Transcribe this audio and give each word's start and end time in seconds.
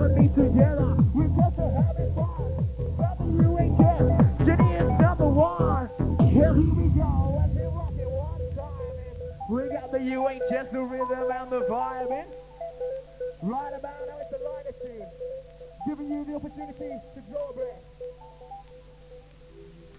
We're 0.00 0.08
just 0.08 0.56
having 1.76 2.14
fun. 2.14 2.64
Brother, 2.96 3.24
you 3.36 3.58
ain't 3.60 3.76
number 4.98 5.28
one. 5.28 5.90
Here 6.30 6.54
we 6.54 6.88
go. 6.96 7.36
Let's 7.36 7.52
rock 7.68 7.92
it 8.00 8.08
one 8.08 8.40
time. 8.56 8.96
And 8.96 9.54
we 9.54 9.68
got 9.68 9.92
the 9.92 10.00
you 10.00 10.26
the 10.72 10.80
rhythm 10.80 11.30
and 11.30 11.52
the 11.52 11.60
vibe. 11.68 12.12
And 12.12 12.28
right 13.42 13.74
about 13.76 14.00
now, 14.08 14.16
it's 14.22 14.30
the 14.30 14.38
lighter 14.48 14.72
team. 14.82 15.06
Giving 15.86 16.10
you 16.10 16.24
the 16.24 16.34
opportunity 16.36 16.96
to 17.14 17.20
draw. 17.30 17.52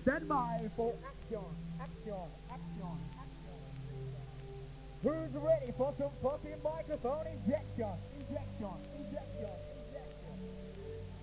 Stand 0.02 0.28
by 0.28 0.68
for 0.76 0.96
action. 1.06 1.46
Action. 1.80 2.14
Action. 2.50 2.98
Action. 3.20 3.62
Who's 5.04 5.44
ready 5.44 5.72
for 5.78 5.94
some 6.00 6.10
fucking 6.24 6.58
microphone? 6.64 7.28
Injection. 7.28 7.94
Injection. 8.18 8.91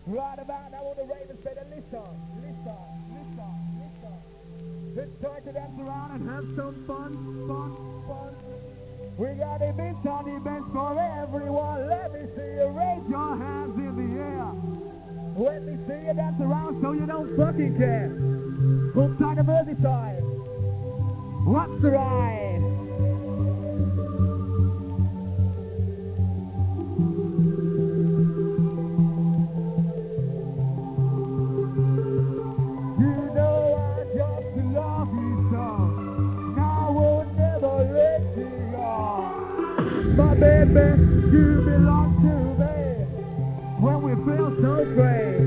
Right 0.09 0.39
about 0.39 0.73
now, 0.73 0.79
all 0.79 0.95
the 0.95 1.05
ravens 1.05 1.39
better 1.45 1.67
listen. 1.69 2.01
Listen. 2.41 2.81
Listen. 3.13 3.53
Listen. 3.77 4.17
It's 4.97 5.23
time 5.23 5.43
to 5.45 5.53
dance 5.53 5.79
around 5.79 6.11
and 6.13 6.31
have 6.31 6.45
some 6.57 6.83
fun. 6.87 7.13
Fun. 7.47 7.77
Fun. 8.09 8.35
We 9.19 9.29
got 9.37 9.61
events 9.61 10.07
on 10.07 10.29
events 10.31 10.69
for 10.73 10.99
everyone. 10.99 11.89
Let 11.89 12.15
me 12.15 12.21
see 12.35 12.53
you 12.57 12.69
raise 12.73 13.07
your 13.07 13.37
hands 13.37 13.77
in 13.77 13.95
the 14.01 14.23
air. 14.23 14.49
Let 15.37 15.63
me 15.65 15.77
see 15.87 16.07
you 16.07 16.15
dance 16.15 16.41
around 16.41 16.81
so 16.81 16.93
you 16.93 17.05
don't 17.05 17.37
fucking 17.37 17.77
care. 17.77 18.09
Full 18.95 19.15
time 19.17 19.39
of 19.39 19.45
Merseyside. 19.45 20.23
What's 21.45 21.83
the 21.83 21.91
ride? 21.91 22.88
My 40.19 40.35
baby, 40.35 40.99
you 41.31 41.63
belong 41.63 42.11
to 42.27 42.35
me. 42.59 42.75
When 43.79 44.03
we 44.03 44.13
feel 44.27 44.51
so 44.61 44.85
great. 44.99 45.39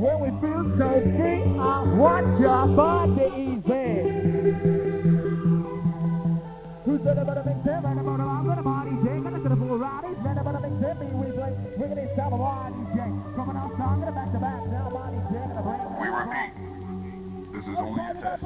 When 0.00 0.16
we 0.24 0.28
feel 0.40 0.64
so 0.78 0.88
free, 1.04 1.42
I 1.60 1.82
want 2.00 2.40
your 2.40 2.66
body 2.74 3.28
easy. 3.36 3.92
Who's 6.86 7.02
gonna 7.02 7.24
better 7.26 7.44
make 7.44 7.62
them? 7.62 7.84
And 7.84 8.00
about 8.00 8.20
I'm 8.20 8.46
gonna 8.46 8.62
body 8.62 8.96
J. 9.04 9.20
Gonna 9.20 9.38
get 9.40 9.52
a 9.52 9.56
full 9.56 9.76
ride. 9.76 10.04
He's 10.08 10.16
gonna 10.24 10.42
better 10.42 10.60
make 10.60 10.80
them. 10.80 10.96
We 11.20 11.30
play. 11.30 11.52
We're 11.76 11.88
gonna 11.88 12.14
stop 12.14 12.32
a 12.32 12.38
body 12.38 12.74
J. 12.94 13.00
Coming 13.36 13.56
out 13.58 13.72
strong. 13.74 14.00
Gonna 14.00 14.12
back 14.12 14.32
to 14.32 14.38
back. 14.38 14.66
Now 14.68 14.88
body 14.88 15.20
bring. 15.28 15.52
We 16.00 16.08
repeat, 16.08 16.52
this 17.52 17.66
is 17.68 17.76
only 17.76 18.00
a 18.00 18.14
test. 18.14 18.42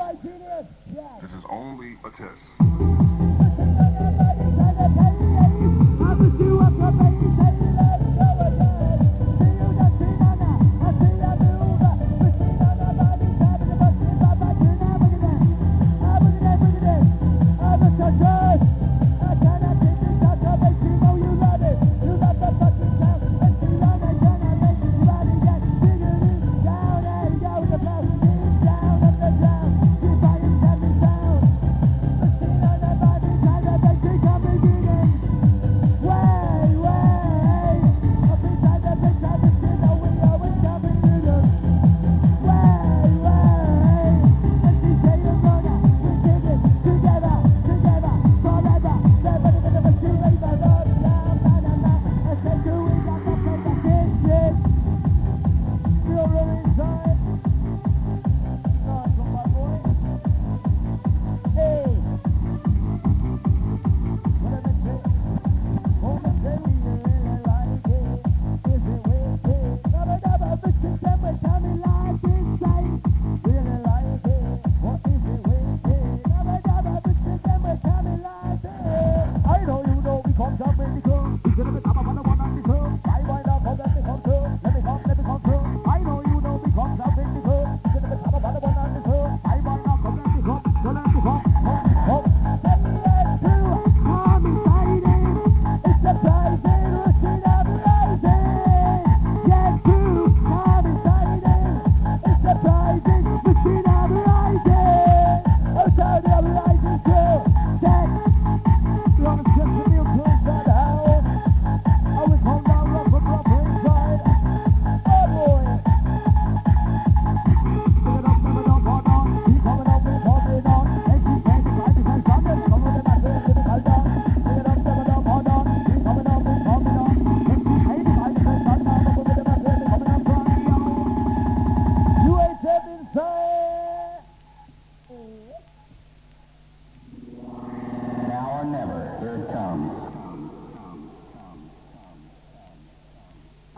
This 1.23 1.31
is 1.31 1.45
only 1.49 1.97
a 2.05 2.11
test. 2.11 2.68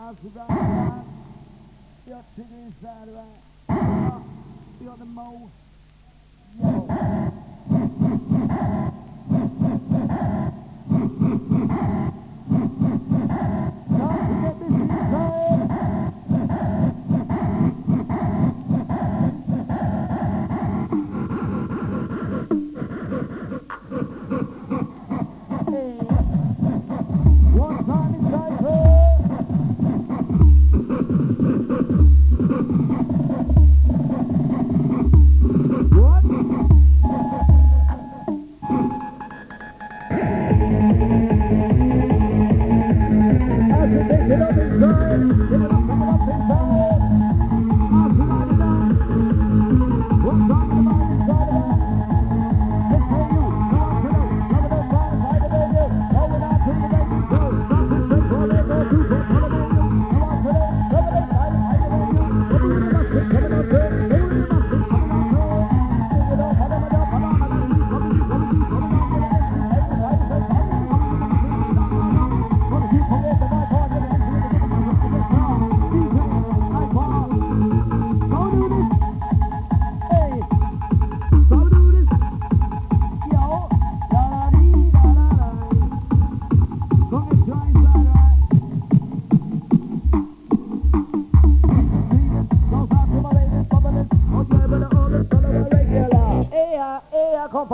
That, 0.01 1.05
you're 2.07 2.23
sitting 2.35 2.65
inside 2.65 3.07
right. 3.09 4.21
You're 4.81 4.97
the 4.97 5.05
most. 5.05 5.60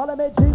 Parliament 0.07 0.47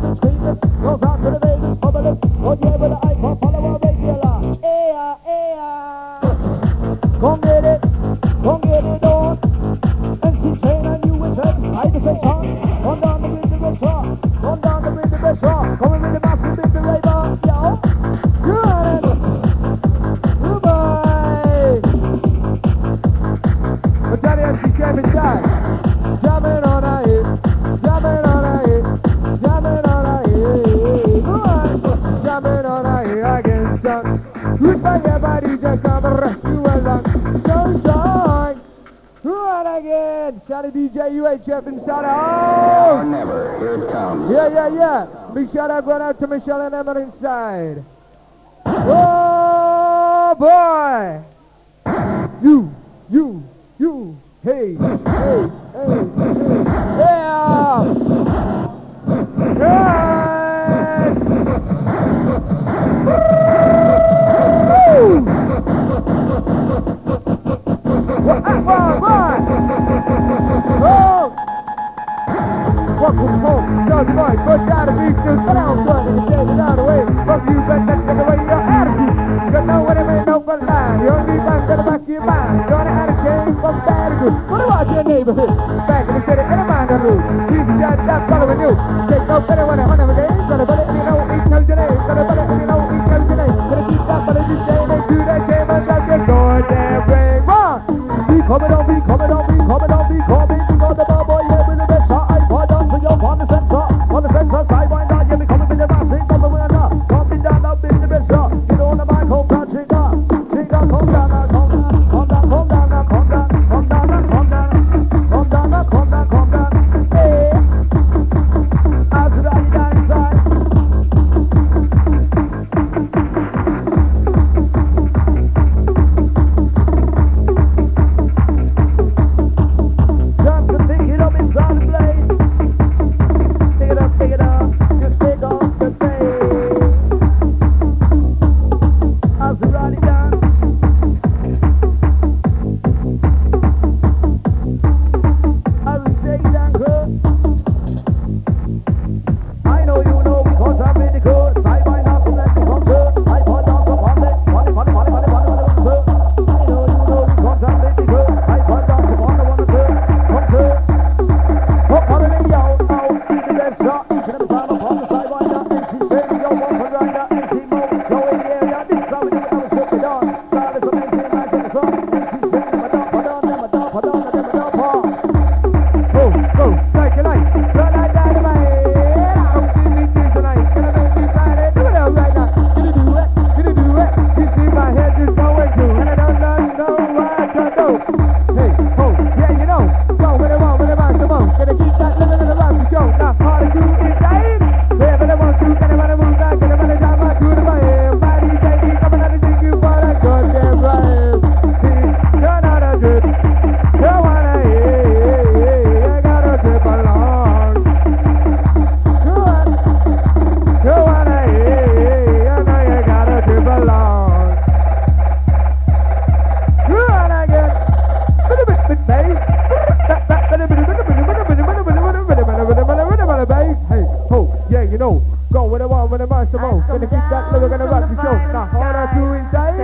know. 225.02 225.22
Go 225.52 225.64
with 225.66 225.82
the 225.82 225.88
one, 225.88 226.08
with 226.08 226.20
the 226.20 226.26
most, 226.26 226.52
the 226.52 226.58
most. 226.58 226.86
Gonna 226.88 227.06
keep 227.06 227.24
that 227.28 227.52
look, 227.52 227.68
gonna 227.68 227.84
rock 227.84 228.08
the 228.08 228.16
show. 228.22 228.36
Now, 228.54 228.66
hold 228.72 228.96
on 228.96 229.08
to 229.12 229.22
inside. 229.36 229.76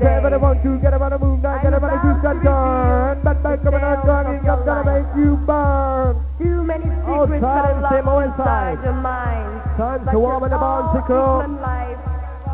Get 0.00 0.18
about 0.18 0.32
the 0.32 0.38
one, 0.38 0.62
two, 0.62 0.78
get 0.78 0.94
about 0.94 1.10
the 1.12 1.18
moon, 1.18 1.42
Now 1.42 1.62
get 1.62 1.74
about 1.74 1.90
the 1.92 1.98
juice, 2.02 2.22
got 2.22 2.42
gone. 2.42 3.22
Back, 3.22 3.42
back, 3.42 3.62
coming 3.62 3.84
on, 3.84 4.06
gone, 4.06 4.34
it's 4.34 4.44
not 4.44 4.64
gonna 4.64 4.84
make 4.90 5.10
you 5.14 5.36
burn. 5.46 6.16
Too 6.38 6.62
many 6.64 6.88
secrets 7.06 7.42
that 7.42 7.70
are 7.70 8.02
locked 8.02 8.26
inside 8.26 8.78
your 8.82 8.94
mind. 8.94 9.62
Time 9.76 10.02
to 10.10 10.18
warm 10.18 10.42
in 10.44 10.50
the 10.50 10.58
bicycle. 10.58 11.38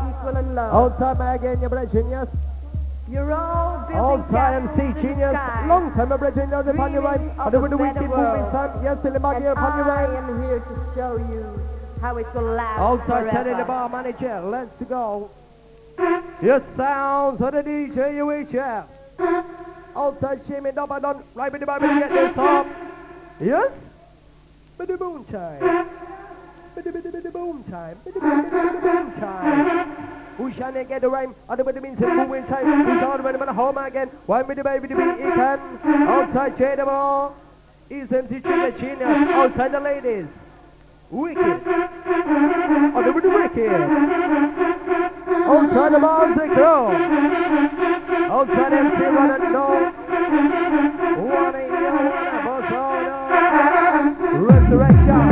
Equal 0.09 0.33
cool. 0.35 0.77
Old 0.77 0.97
time 0.99 1.21
again, 1.21 1.57
you're 1.61 1.69
blessing, 1.69 2.09
yes? 2.11 2.27
You're 3.09 3.33
all 3.33 3.79
building 3.89 3.97
All 3.97 4.17
time 4.29 4.69
sea 4.77 4.93
genius. 5.01 5.33
Long 5.65 5.91
time 5.97 6.11
of 6.11 6.19
bridging 6.19 6.51
those 6.51 6.67
upon 6.67 6.93
your 6.93 7.01
right. 7.01 7.19
I 7.39 7.49
do 7.49 7.67
the 7.67 7.77
wicked 7.77 8.03
moving 8.03 8.45
time. 8.53 8.83
Yes, 8.83 9.03
in 9.03 9.13
the 9.13 9.19
back 9.19 9.41
here 9.41 9.53
upon 9.53 9.77
your 9.77 9.87
right. 9.87 10.09
I 10.09 10.17
am 10.21 10.43
here 10.43 10.59
to 10.59 10.73
show 10.93 11.17
you 11.17 11.78
how 12.01 12.17
it 12.17 12.27
will 12.33 12.53
last 12.53 12.79
Also 12.79 13.29
telling 13.29 13.57
the 13.57 13.65
bar 13.65 13.89
manager, 13.89 14.41
let's 14.41 14.83
go. 14.83 15.29
Yes, 16.41 16.61
sounds 16.77 17.41
of 17.41 17.51
the 17.51 17.63
DJ 17.63 18.19
UHF. 18.19 18.85
Also 19.95 20.39
Jimmy 20.47 20.71
done. 20.71 21.23
right 21.35 21.51
with 21.51 21.61
the 21.61 21.65
bar, 21.65 21.79
get 21.79 22.09
this 22.09 22.37
up. 22.37 22.67
Yes? 23.41 23.71
but 24.79 24.87
the 24.87 24.97
boom 24.97 25.25
time. 25.25 25.89
Biddy 26.73 26.91
but 26.91 27.23
the 27.23 27.31
boom 27.31 27.63
time. 27.65 27.97
but 28.05 28.13
the 28.13 28.19
boom 28.21 29.11
time. 29.19 29.91
Who 30.37 30.53
shall 30.53 30.75
I 30.75 30.83
get 30.85 31.01
the 31.01 31.09
rhyme? 31.09 31.35
Other 31.49 31.65
but 31.65 31.75
the 31.75 31.81
means 31.81 32.01
of 32.01 32.07
time. 32.07 32.85
Who's 32.85 33.03
all 33.03 33.17
the 33.17 33.23
man 33.23 33.47
home 33.49 33.77
again? 33.77 34.09
Why 34.25 34.41
the 34.41 34.63
baby 34.63 34.87
to 34.87 34.95
be 34.95 35.03
eaten? 35.03 35.59
Outside 36.07 36.57
the 36.57 36.85
bar, 36.85 37.33
Is 37.89 38.09
empty 38.13 38.35
chicken 38.35 38.79
genius. 38.79 39.29
Outside 39.31 39.73
the 39.73 39.81
ladies. 39.81 40.27
Wicked. 41.11 41.41
oh 41.41 43.01
the 43.01 43.11
wicked. 43.11 43.71
Oh, 45.49 45.65
Outside 45.65 45.93
the 45.93 45.99
balls 45.99 46.37
they 46.37 46.47
grow. 46.53 46.93
Outside 48.29 48.73
oh, 48.73 48.77
MC 48.77 49.01
one 49.17 49.31
and 49.31 49.49
no. 49.49 49.89
One 51.25 51.55
in 51.55 51.65
your 51.65 51.97
one. 52.45 52.61
Resurrection. 54.45 55.25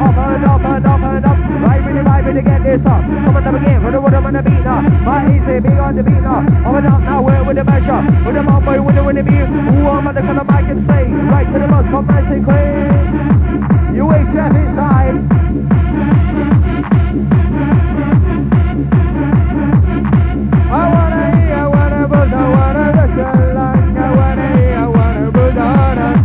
Oh, 0.00 0.08
up 0.08 0.16
and 0.16 0.44
up 0.46 0.64
and 0.64 0.86
up 0.86 1.00
and 1.00 1.26
up. 1.26 1.38
Right 1.60 1.84
really, 1.84 2.00
right 2.00 2.24
to 2.24 2.40
get 2.40 2.64
this 2.64 2.80
up. 2.86 3.02
Come 3.04 3.36
on 3.36 3.46
up 3.46 3.54
again 3.54 3.82
for 3.82 3.90
the 3.90 4.00
wood 4.00 4.14
on 4.14 4.32
the 4.32 4.42
beat 4.42 4.64
now. 4.64 4.80
My 4.80 5.26
easy, 5.36 5.60
be 5.60 5.68
on 5.76 5.96
the 5.96 6.02
beat 6.02 6.22
now. 6.24 6.38
Up 6.38 6.74
and 6.74 6.86
up 6.86 7.02
now, 7.02 7.20
we're 7.22 7.44
with 7.44 7.56
the 7.56 7.64
measure. 7.64 8.00
With 8.24 8.34
the 8.36 8.42
mouth 8.42 8.64
boy, 8.64 8.80
with 8.80 8.94
the 8.94 9.04
winning 9.04 9.26
beat. 9.26 9.44
Who 9.44 9.86
am 9.86 10.08
I 10.08 10.12
to 10.14 10.22
come 10.22 10.46
back 10.46 10.64
and 10.64 10.88
say? 10.88 11.04
Right 11.12 11.52
to 11.52 11.58
the 11.58 11.68
most, 11.68 11.90
come 11.90 12.06
back 12.06 12.24
and 12.24 12.46
say, 12.46 13.73
you 13.94 14.06
HF 14.06 14.54
inside. 14.58 15.14
I 20.66 20.68
wanna 20.94 21.22
hear, 21.36 21.54
I 21.54 21.56
wanna 21.68 22.08
buzz, 22.08 22.32
I 22.32 22.34
wanna 22.54 22.86
I 23.96 23.98
wanna 24.18 24.46
hear, 24.56 24.74
I 24.74 24.76
wanna 24.88 25.30
buzz 25.30 25.56
us. 25.56 26.16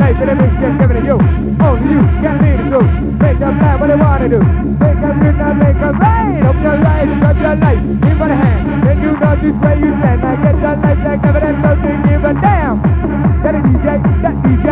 Hey, 0.00 0.12
to 0.98 1.02
you. 1.06 1.18
Only 1.62 1.92
you 1.94 2.02
can 2.18 2.36
what 3.78 3.86
they 3.86 3.94
wanna 3.94 4.28
do. 4.28 4.40
Open 6.48 6.62
your 6.66 6.78
give 8.02 8.18
it 8.18 8.26
a 8.26 8.34
hand. 8.34 8.66
You 9.00 9.14
where 9.52 9.78
you 9.78 9.94
stand. 10.00 10.20
Now 10.20 10.34
get 10.42 10.56
your 10.58 10.74
like 10.82 10.98
damn. 12.42 12.82
That 13.42 13.54
DJ, 13.54 13.86
that 14.22 14.34
DJ, 14.42 14.66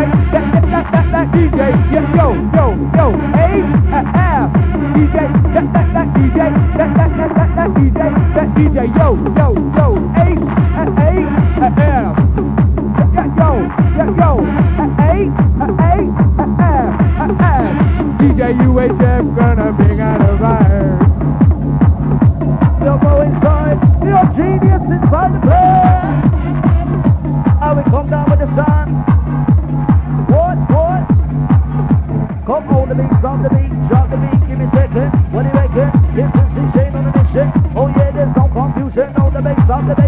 DJ. 1.37 1.61
Yeah, 1.93 2.17
yo, 2.17 2.33
yo, 2.57 2.67
yo, 2.97 3.07
H, 3.37 3.69
F. 3.93 4.49
DJ, 4.97 5.17
that, 5.53 5.67
that, 5.75 5.87
that 5.93 6.09
DJ, 6.17 6.39
that, 6.77 6.91
that, 6.97 7.11
that, 7.17 7.31
that, 7.37 7.51
that 7.57 7.71
DJ, 7.77 8.01
that 8.35 8.49
DJ, 8.57 8.79
yo, 8.97 9.09
yo, 9.37 9.49
yo, 9.77 9.87
H, 10.17 10.41
H, 10.97 11.29
F. 11.61 12.17
Yeah, 13.13 13.29
yo, 13.37 13.51
yo, 14.17 14.31
H, 14.97 15.29
H, 15.29 15.37
uh, 15.61 15.85
F, 15.85 16.89
uh, 17.21 17.37
F. 17.39 17.65
DJ 18.19 18.41
UHF 18.65 19.25
gonna 19.37 19.69
a 19.69 19.86
On 39.77 39.87
the 39.87 40.06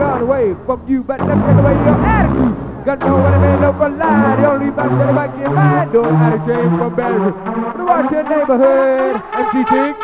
the 0.00 0.06
gun 0.06 0.22
away 0.22 0.54
from 0.66 0.88
you. 0.88 1.02
But 1.02 1.20
never 1.20 1.40
take 1.46 1.58
away 1.60 1.72
your 1.72 1.96
attitude. 2.00 2.56
Got 2.84 3.00
know 3.00 3.16
what 3.16 3.34
I 3.34 3.38
mean? 3.38 3.60
No 3.60 3.72
for 3.72 3.88
lie. 3.90 4.36
The 4.36 4.50
only 4.50 4.70
back 4.70 4.88
to 4.88 4.96
the 4.96 5.12
back 5.12 5.34
in 5.34 5.54
mind. 5.54 5.92
Don't 5.92 6.14
have 6.14 6.46
to 6.46 6.52
change 6.52 6.78
from 6.78 6.94
better. 6.96 7.32
To 7.76 7.84
watch 7.84 8.10
your 8.10 8.24
neighborhood. 8.24 9.22
MC 9.34 9.64
Tick. 9.68 9.96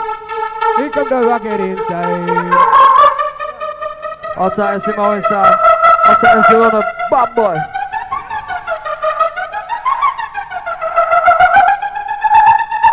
Here 0.77 0.91
come 0.91 1.09
the 1.09 1.17
rocket 1.27 1.61
inside. 1.61 2.53
Outside, 4.37 4.83
Simo 4.83 5.17
inside. 5.17 5.57
Outside, 6.05 6.45
still 6.45 6.65
on 6.65 6.71
the 6.73 6.83
bomb 7.11 7.35
boy. 7.35 7.57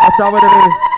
Outside 0.01 0.31
with 0.31 0.43
it. 0.43 0.93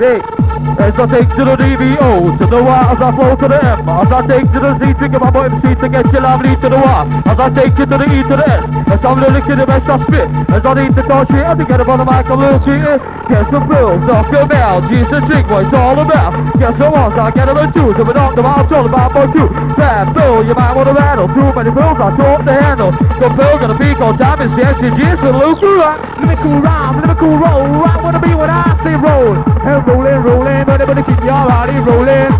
Dick, 0.00 0.49
as 0.80 0.94
I 0.98 1.06
take 1.06 1.28
to 1.36 1.44
the 1.44 1.56
DVO, 1.56 2.38
to 2.38 2.46
the 2.46 2.62
Y 2.62 2.92
as 2.92 3.00
I 3.00 3.10
flow 3.14 3.36
to 3.36 3.48
the 3.48 3.58
M, 3.60 3.88
as 3.88 4.10
I 4.12 4.20
take 4.26 4.48
to 4.52 4.60
the 4.60 4.72
Z, 4.78 4.82
thinking 5.00 5.20
my 5.20 5.30
boy 5.30 5.48
MC 5.48 5.74
to 5.80 5.88
get 5.88 6.06
your 6.12 6.22
lovely 6.22 6.54
to 6.56 6.68
the 6.68 6.76
Y, 6.76 7.22
as 7.26 7.38
I 7.38 7.48
take 7.50 7.76
you 7.78 7.86
to 7.86 7.96
the 7.96 8.06
E 8.08 8.22
to 8.24 8.34
the 8.36 8.46
S, 8.48 8.62
as 8.92 9.00
I'm 9.04 9.16
to 9.20 9.54
the 9.56 9.66
best 9.66 9.88
I 9.88 9.96
spit, 10.04 10.28
as 10.52 10.64
I 10.64 10.72
need 10.76 10.94
to 10.96 11.02
touch 11.02 11.30
it, 11.30 11.44
I 11.44 11.54
get 11.56 11.80
up 11.80 11.88
on 11.88 11.98
the 11.98 12.06
mic, 12.06 12.28
I'm 12.28 12.38
little 12.40 12.60
sweeter, 12.64 12.96
get 13.28 13.44
some 13.50 13.68
bills 13.68 14.04
off 14.08 14.28
your 14.32 14.46
mouth, 14.46 14.84
Jesus 14.88 15.22
drink 15.26 15.48
what 15.48 15.64
it's 15.64 15.74
all 15.74 15.98
about, 15.98 16.32
get 16.58 16.76
some 16.78 16.92
ones, 16.92 17.16
I 17.16 17.30
get 17.30 17.46
them 17.46 17.56
a 17.56 17.66
two, 17.72 17.92
so 17.96 18.04
we 18.04 18.12
don't 18.12 18.34
come 18.36 18.46
out, 18.46 18.70
all 18.72 18.86
about 18.86 19.12
my 19.12 19.26
two, 19.32 19.48
bad 19.76 20.12
bill, 20.14 20.44
you 20.44 20.54
might 20.54 20.72
want 20.76 20.88
to 20.88 20.94
rattle, 20.94 21.28
too 21.28 21.50
many 21.56 21.70
bills, 21.72 21.98
I 21.98 22.08
taught 22.16 22.44
to 22.44 22.52
handle, 22.52 22.92
the 22.92 23.28
bill 23.32 23.56
gonna 23.58 23.76
peak 23.76 24.00
on 24.00 24.16
time, 24.16 24.40
and 24.40 24.52
yes, 24.56 24.76
you 24.80 24.90
just 24.96 25.22
with 25.22 25.34
Luke 25.34 25.60
Let 25.60 26.28
me 26.28 26.36
cool 26.40 26.60
rhyme, 26.60 27.00
let 27.00 27.08
me 27.08 27.16
cool 27.18 27.36
roll, 27.36 27.84
I 27.84 28.00
wanna 28.02 28.20
be 28.20 28.34
when 28.34 28.50
I 28.50 28.76
say 28.84 28.94
roll, 28.94 29.49
and 29.62 29.86
rolling, 29.86 30.22
rolling, 30.22 30.64
but 30.64 30.80
everybody 30.80 31.02
keep 31.02 31.20
your 31.20 31.44
body 31.46 31.76
rolling. 31.78 32.32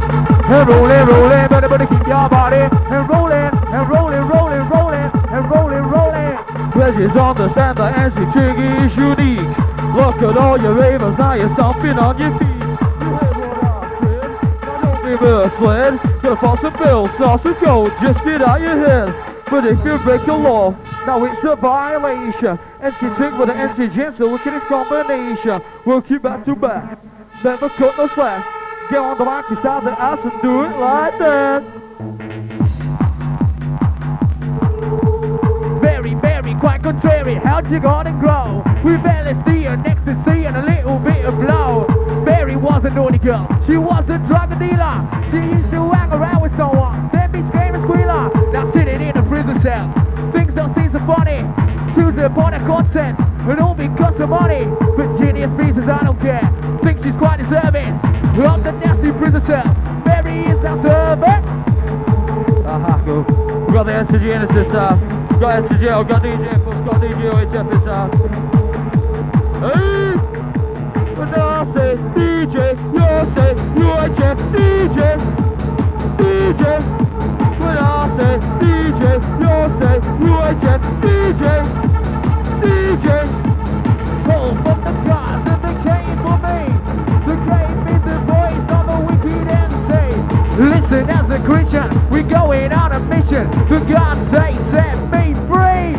And 0.50 0.68
rolling, 0.68 1.06
rolling, 1.06 1.48
but 1.48 1.64
everybody 1.64 1.86
keep 1.86 2.06
your 2.06 2.28
body. 2.28 2.56
And 2.56 3.08
rolling, 3.08 3.52
and 3.70 3.88
rolling, 3.88 4.24
rolling, 4.28 4.68
rolling, 4.68 5.10
and 5.30 5.50
rolling, 5.50 5.84
rolling. 5.84 6.70
Pleasures 6.72 7.14
understand 7.16 7.78
the 7.78 7.84
answer 7.84 8.24
trick 8.32 8.56
is 8.58 8.96
unique. 8.96 9.56
Look 9.94 10.22
at 10.22 10.36
all 10.36 10.60
your 10.60 10.74
ravers, 10.74 11.16
now 11.18 11.34
you're 11.34 11.52
stomping 11.54 11.98
on 11.98 12.18
your 12.18 12.32
feet. 12.38 12.62
You 13.00 13.10
heard 13.18 13.36
what 13.36 13.64
I 13.64 13.98
said, 14.00 15.04
reverse 15.04 15.52
sled. 15.58 16.00
Gonna 16.22 16.36
fall 16.36 16.56
some 16.58 16.76
bills, 16.78 17.10
start 17.12 17.42
some 17.42 17.58
gold, 17.60 17.92
just 18.00 18.22
get 18.24 18.40
out 18.42 18.60
your 18.60 18.76
head. 18.76 19.14
But 19.50 19.66
if 19.66 19.84
you 19.84 19.98
break 19.98 20.24
the 20.26 20.34
law, 20.34 20.76
now 21.06 21.24
it's 21.24 21.42
a 21.44 21.56
violation. 21.56 22.58
NC 22.80 23.16
Trick 23.16 23.38
with 23.38 23.50
an 23.50 23.56
NC 23.56 23.94
Jensen, 23.94 24.26
look 24.26 24.46
at 24.46 24.58
this 24.58 24.68
combination. 24.68 25.62
We'll 25.84 26.02
keep 26.02 26.22
back 26.22 26.44
to 26.44 26.54
back. 26.54 26.98
Never 27.42 27.68
cut 27.70 27.96
no 27.96 28.06
slack. 28.08 28.44
Get 28.90 28.98
on 28.98 29.16
the 29.18 29.24
mic 29.24 29.48
beside 29.48 29.84
the 29.84 29.92
ass 30.00 30.18
and 30.22 30.42
do 30.42 30.64
it 30.64 30.76
like 30.78 31.18
that. 31.18 31.62
Very, 35.80 36.14
very, 36.14 36.54
quite 36.56 36.82
contrary. 36.82 37.34
How'd 37.36 37.70
you 37.70 37.80
gonna 37.80 38.12
grow? 38.20 38.62
With 38.84 39.00
LSD 39.00 39.66
and 39.72 39.86
ecstasy 39.86 40.44
and 40.44 40.56
a 40.56 40.62
little 40.66 40.98
bit 40.98 41.24
of 41.24 41.36
blow. 41.36 41.86
Mary 42.24 42.56
was 42.56 42.84
a 42.84 42.90
naughty 42.90 43.18
girl. 43.18 43.46
She 43.66 43.76
was 43.76 44.04
a 44.08 44.18
drug 44.28 44.58
dealer. 44.58 45.08
She 45.30 45.38
used 45.38 45.70
to 45.70 45.90
hang 45.90 46.12
around 46.12 46.42
with 46.42 46.56
someone. 46.56 47.08
Then 47.12 47.30
became 47.32 47.74
a 47.74 47.82
squealer. 47.84 48.52
Now 48.52 48.72
sitting 48.72 49.00
in 49.00 49.16
a 49.16 49.22
prison 49.22 49.62
cell. 49.62 49.99
Funny. 51.10 51.42
To 51.96 52.12
the 52.12 52.30
point 52.30 52.54
of 52.54 52.62
content. 52.62 53.18
And 53.50 53.58
all 53.60 53.74
because 53.74 54.20
of 54.20 54.28
money. 54.28 54.64
But 54.96 55.18
genius 55.18 55.50
I 55.88 56.04
don't 56.04 56.20
care. 56.20 56.46
Think 56.84 57.02
she's 57.02 57.16
quite 57.16 57.38
deserving. 57.38 57.90
Of 58.40 58.62
the 58.64 58.72
nasty 58.72 59.10
prison 59.12 59.44
cell. 59.46 59.66
Mary 60.06 60.46
is 60.46 60.64
our 60.64 60.78
servant. 60.82 61.44
Aha, 62.66 63.02
cool. 63.04 63.24
Got 63.72 63.86
the 63.86 63.92
answer 63.92 64.18
Genesis, 64.18 64.72
uh, 64.74 64.94
got 65.40 65.70
answer 65.70 65.92
I've 65.92 66.08
got 66.08 66.22
DJ 66.22 66.64
Fuss, 66.64 66.74
got 66.86 67.00
DJ 67.00 67.22
OHF 67.30 67.68
is, 67.76 67.86
uh, 67.86 68.08
hey! 69.66 70.14
When 71.16 71.34
I 71.34 71.64
say 71.74 71.96
DJ, 72.14 72.56
you 72.94 73.06
say 73.34 73.50
check 74.16 74.36
DJ, 74.52 74.98
DJ. 76.18 77.39
Say 78.00 78.38
DJ, 78.60 79.02
you 79.40 79.54
say 79.78 79.96
you 80.24 80.32
are 80.32 80.54
check 80.62 80.80
DJ, 81.04 81.44
DJ. 82.62 83.06
From 84.24 84.80
the 84.80 84.92
they 85.60 85.76
came 85.84 86.16
for 86.24 86.36
me. 86.40 86.58
Gave 87.28 87.76
me 87.84 87.94
the 88.08 88.16
voice 88.24 88.66
of 88.72 88.82
the 88.88 88.96
wicked 89.06 89.44
Listen, 90.58 91.10
as 91.10 91.28
a 91.28 91.44
Christian, 91.44 92.10
we're 92.10 92.22
going 92.22 92.72
on 92.72 92.92
a 92.92 93.00
mission. 93.00 93.50
The 93.68 93.80
God 93.80 94.16
say, 94.32 94.54
set 94.70 94.96
me 95.12 95.34
free. 95.46 95.92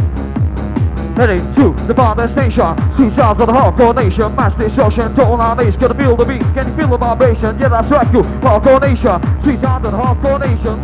Heading 1.15 1.53
to 1.53 1.85
the 1.85 1.93
border 1.93 2.27
station, 2.27 2.75
sweet 2.95 3.13
sounds 3.13 3.39
of 3.39 3.45
the 3.45 3.53
hardcore 3.53 3.95
nation, 3.95 4.35
mass 4.35 4.55
destruction, 4.55 5.13
total 5.13 5.39
our 5.39 5.55
nation, 5.55 5.79
gonna 5.79 5.93
feel 5.93 6.15
the 6.15 6.25
beat, 6.25 6.41
can 6.55 6.67
you 6.67 6.75
feel 6.75 6.87
the 6.87 6.97
vibration? 6.97 7.59
Yeah, 7.59 7.67
that's 7.67 7.91
right, 7.91 8.11
you, 8.11 8.23
hardcore 8.41 8.81
nation, 8.81 9.43
sweet 9.43 9.59
sounds 9.61 9.85
of 9.85 9.91
the 9.91 9.97
hardcore 9.99 10.39
nation, 10.39 10.81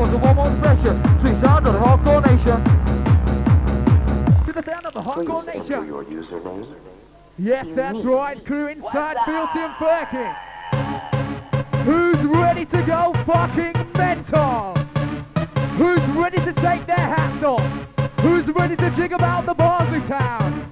now 0.00 0.04
as 0.04 0.12
a 0.12 0.18
one 0.18 0.36
more 0.36 0.50
expression, 0.50 1.20
sweet 1.20 1.40
sounds 1.40 1.66
of 1.66 1.74
the 1.74 1.80
hardcore 1.80 2.24
nation. 2.24 2.64
To 4.46 4.52
the 4.52 4.62
sound 4.62 4.86
of 4.86 4.94
the 4.94 5.02
hardcore 5.02 5.46
nation. 5.46 5.86
your 5.86 6.04
username. 6.04 6.66
Yes, 7.38 7.66
that's 7.74 7.98
right, 8.04 8.44
crew 8.44 8.68
inside 8.68 9.16
Filton 9.18 9.74
Perkin. 9.76 10.34
Who's 11.84 12.18
ready 12.26 12.66
to 12.66 12.82
go 12.82 13.14
fucking 13.26 13.72
mental? 13.94 14.74
Who's 15.76 16.02
ready 16.16 16.36
to 16.38 16.52
take 16.54 16.86
their 16.86 16.96
hats 16.96 17.42
off? 17.42 17.66
Who's 18.20 18.46
ready 18.48 18.76
to 18.76 18.90
jig 18.96 19.12
about 19.12 19.46
the 19.46 19.54
bars 19.54 19.90
of 19.94 20.06
town? 20.06 20.66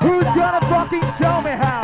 Who's 0.00 0.24
gonna 0.24 0.60
fucking 0.62 1.02
show 1.18 1.42
me 1.42 1.50
how? 1.50 1.80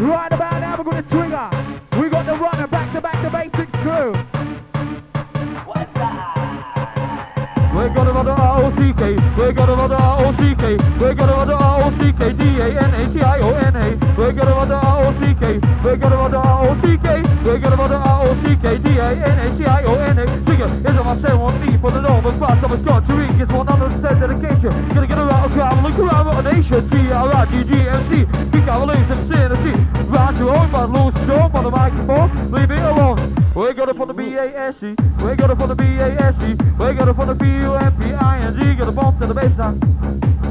Right 0.00 0.32
about 0.32 0.53
we're 0.84 0.92
gonna 0.92 1.02
trigger. 1.02 2.00
We 2.00 2.10
got 2.10 2.26
the 2.26 2.34
runner 2.34 2.66
back 2.66 2.92
to 2.92 3.00
back 3.00 3.22
the 3.22 3.30
basics 3.30 3.72
crew. 3.82 4.33
Run 8.64 8.80
the 8.80 8.96
R-O-C-K, 8.96 9.36
we're 9.36 9.52
gonna 9.52 9.74
run 9.74 9.90
the 9.90 9.96
R-O-C-K, 9.96 10.76
we're 10.98 11.14
gonna 11.14 11.32
run 11.32 11.48
the 11.48 11.54
R-O-C-K, 11.54 12.32
D-A-N-A-T-I-O-N-A, 12.32 14.16
we're 14.16 14.32
gonna 14.32 14.50
run 14.52 14.68
the 14.68 14.74
R-O-C-K, 14.74 15.60
we're 15.84 15.96
gonna 15.96 16.16
run 16.16 16.30
the 16.30 16.38
R-O-C-K, 16.38 17.22
we're 17.44 17.58
gonna 17.58 17.76
run 17.76 17.90
the 17.90 17.96
R-O-C-K, 17.96 18.78
D-A-N-A-T-I-O-N-A, 18.78 20.26
Singing, 20.46 20.72
is 20.80 20.96
on 20.96 21.04
my 21.04 21.20
ceremony 21.20 21.78
for 21.78 21.90
the 21.90 22.00
Northern 22.00 22.38
Pass, 22.40 22.64
I'm 22.64 22.72
a 22.72 22.82
Scotch 22.82 23.08
Ring, 23.08 23.40
it's 23.40 23.52
100% 23.52 24.20
dedication, 24.20 24.88
gonna 24.94 25.06
get 25.06 25.18
around, 25.18 25.52
travel, 25.52 25.90
look 25.90 25.98
around, 25.98 26.26
what 26.26 26.46
a 26.46 26.52
nation, 26.52 26.88
T-R-I-G-G-M-C, 26.88 28.24
big 28.50 28.64
Cavaliers, 28.64 29.10
MC, 29.10 29.72
round 30.08 30.38
your 30.38 30.56
own, 30.56 30.70
but 30.70 30.88
lose 30.90 31.14
strong 31.24 31.52
on 31.52 31.64
the 31.64 31.70
microphone, 31.70 32.50
leave 32.50 32.70
it 32.70 32.78
alone, 32.78 33.43
we're 33.54 33.72
gonna 33.72 33.94
put 33.94 34.08
the 34.08 34.14
B-A-S-E, 34.14 34.96
we're 35.22 35.36
gonna 35.36 35.54
put 35.54 35.68
the 35.68 35.74
B-A-S-E, 35.74 36.56
we're 36.78 36.94
gonna 36.94 37.14
put 37.14 37.28
the 37.28 37.34
B-U-M-P-I-N-G, 37.34 38.74
gonna 38.74 38.92
bump 38.92 39.20
to 39.20 39.26
the 39.26 39.34
baseline. 39.34 40.43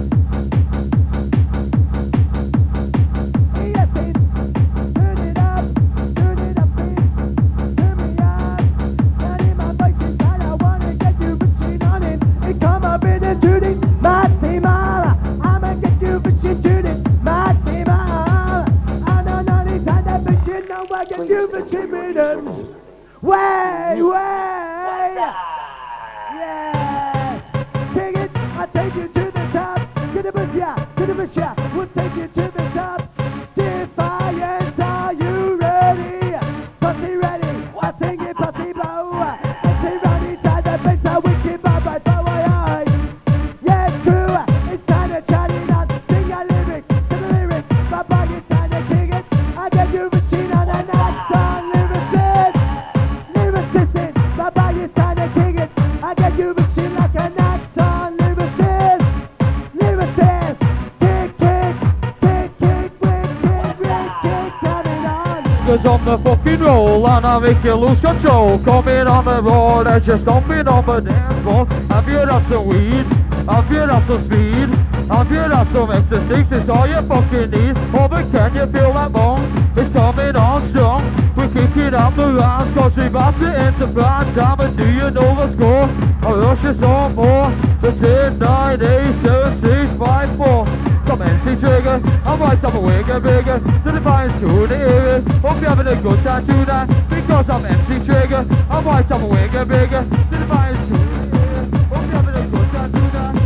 I 67.22 67.38
make 67.38 67.64
you 67.64 67.76
lose 67.76 68.00
control 68.00 68.58
Coming 68.60 69.06
on 69.06 69.26
the 69.26 69.42
road 69.42 69.86
and 69.86 70.04
just 70.04 70.24
stomping 70.24 70.68
on 70.68 70.84
the 70.86 71.00
dance 71.00 71.44
floor 71.44 71.66
Have 71.90 72.08
you 72.10 72.18
had 72.18 72.48
some 72.48 72.66
weed? 72.66 73.06
Have 73.46 73.72
you 73.72 73.78
had 73.78 74.08
some 74.08 74.24
speed? 74.24 74.70
Have 75.10 75.30
you 75.30 75.38
had 75.38 75.72
some 75.72 75.92
exercise? 75.92 76.52
It's 76.52 76.70
all 76.70 76.88
you 76.88 77.02
fucking 77.08 77.52
need 77.52 77.78
Oh 77.94 78.08
but 78.08 78.32
can 78.32 78.56
you 78.56 78.66
feel 78.66 78.94
that 78.94 79.12
bone? 79.14 79.44
It's 79.78 79.92
coming 79.92 80.36
on 80.36 80.68
strong 80.70 81.04
We're 81.36 81.54
kicking 81.54 81.94
up 81.94 82.16
the 82.16 82.34
rounds 82.34 82.74
cause 82.74 82.98
we're 82.98 83.08
about 83.08 83.38
to 83.40 83.48
enter 83.48 83.88
prime 83.88 84.34
time 84.34 84.60
And 84.62 84.76
do 84.76 84.90
you 84.92 85.12
know 85.12 85.36
the 85.36 85.52
score? 85.52 85.86
I 86.28 86.34
rush 86.34 86.64
is 86.66 86.82
on 86.82 87.14
more 87.14 87.52
The 87.82 87.92
10, 87.92 88.40
9, 88.40 88.82
8, 88.82 89.22
7, 89.22 89.62
6, 89.62 90.00
5, 90.00 90.38
4 90.38 90.83
Some 91.14 91.22
MC 91.22 91.62
trigger, 91.62 92.02
I'm 92.26 92.42
right 92.42 92.64
up 92.64 92.74
a 92.74 92.78
wigger 92.78 93.22
bigger 93.22 93.60
The 93.86 93.92
defiance 93.92 94.34
cool 94.42 94.68
to 94.68 94.76
hear 94.76 95.06
it 95.18 95.28
Hope 95.46 95.62
you're 95.62 95.70
having 95.70 95.86
a 95.86 96.02
good 96.02 96.24
time 96.24 96.44
tonight 96.44 96.88
Because 97.08 97.50
I'm 97.52 97.64
MC 97.64 98.04
trigger, 98.04 98.48
I'm 98.68 98.84
right 98.84 99.12
up 99.12 99.22
a 99.22 99.24
wigger 99.24 99.68
bigger 99.68 100.02
The 100.32 100.38
defiance 100.40 100.90
cool 100.90 100.98
to 100.98 101.38
hear 101.38 101.54
it 101.62 101.74
Hope 101.86 102.02
you're 102.02 102.18
having 102.18 102.34
a 102.34 102.48
good 102.48 102.70
time 102.72 102.92
tonight 102.94 103.38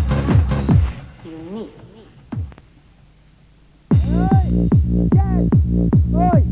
oi, 6.15 6.43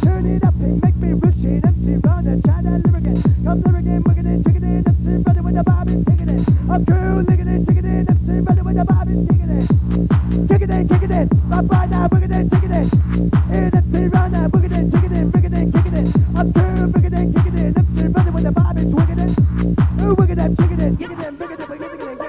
turn 0.00 0.24
it 0.24 0.42
up 0.42 0.54
and 0.54 0.82
make 0.82 0.96
me 0.96 1.10
it. 1.10 1.64
Empty 1.66 1.96
round 1.98 2.44
try 2.44 2.62
that 2.62 2.80
lyric. 2.86 3.22
Come 3.44 3.60
lyric 3.60 3.84
again, 3.84 4.02
wicked 4.06 4.26
it, 4.26 4.88
empty 4.88 5.22
ready 5.22 5.40
with 5.40 5.54
the 5.54 5.64
bobby, 5.64 6.02
kicking 6.06 6.30
it. 6.30 6.48
I'm 6.70 6.86
cool, 6.86 7.22
licking 7.28 7.48
it, 7.48 7.66
chicken 7.66 7.84
empty 8.08 8.40
ready 8.40 8.62
with 8.62 8.76
the 8.76 8.84
bobby, 8.86 9.26
kicking 9.28 9.50
it. 9.50 9.75
It, 11.16 11.28
right 11.70 11.90
now, 11.90 12.08
wicked 12.10 12.30
it, 12.30 12.50
chicken 12.50 12.72
it. 12.72 12.92
In 12.92 13.64
now, 14.32 14.48
wicked 14.48 14.72
it, 14.72 14.92
it, 15.12 15.24
wicked 15.34 15.52
it, 15.54 15.72
kicking 15.72 15.94
it. 15.94 16.16
I'm 16.34 16.52
cool, 16.52 16.86
wicked 16.92 17.12
it, 17.14 17.34
kicking 17.34 17.58
it, 17.58 17.74
with 18.34 18.44
the 18.44 18.52
wicked 18.92 19.18
it. 19.18 19.38
Ooh, 20.02 20.14
wicked 20.14 20.38
it, 20.38 20.56
chicken 20.58 20.80
it, 20.80 20.98
it, 21.20 21.38
wicked 21.38 21.58
it, 21.60 21.68
it, 22.00 22.20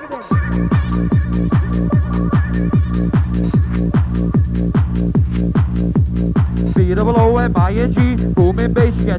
it. 7.38 7.54
Bass, 7.54 7.74
get 7.76 8.07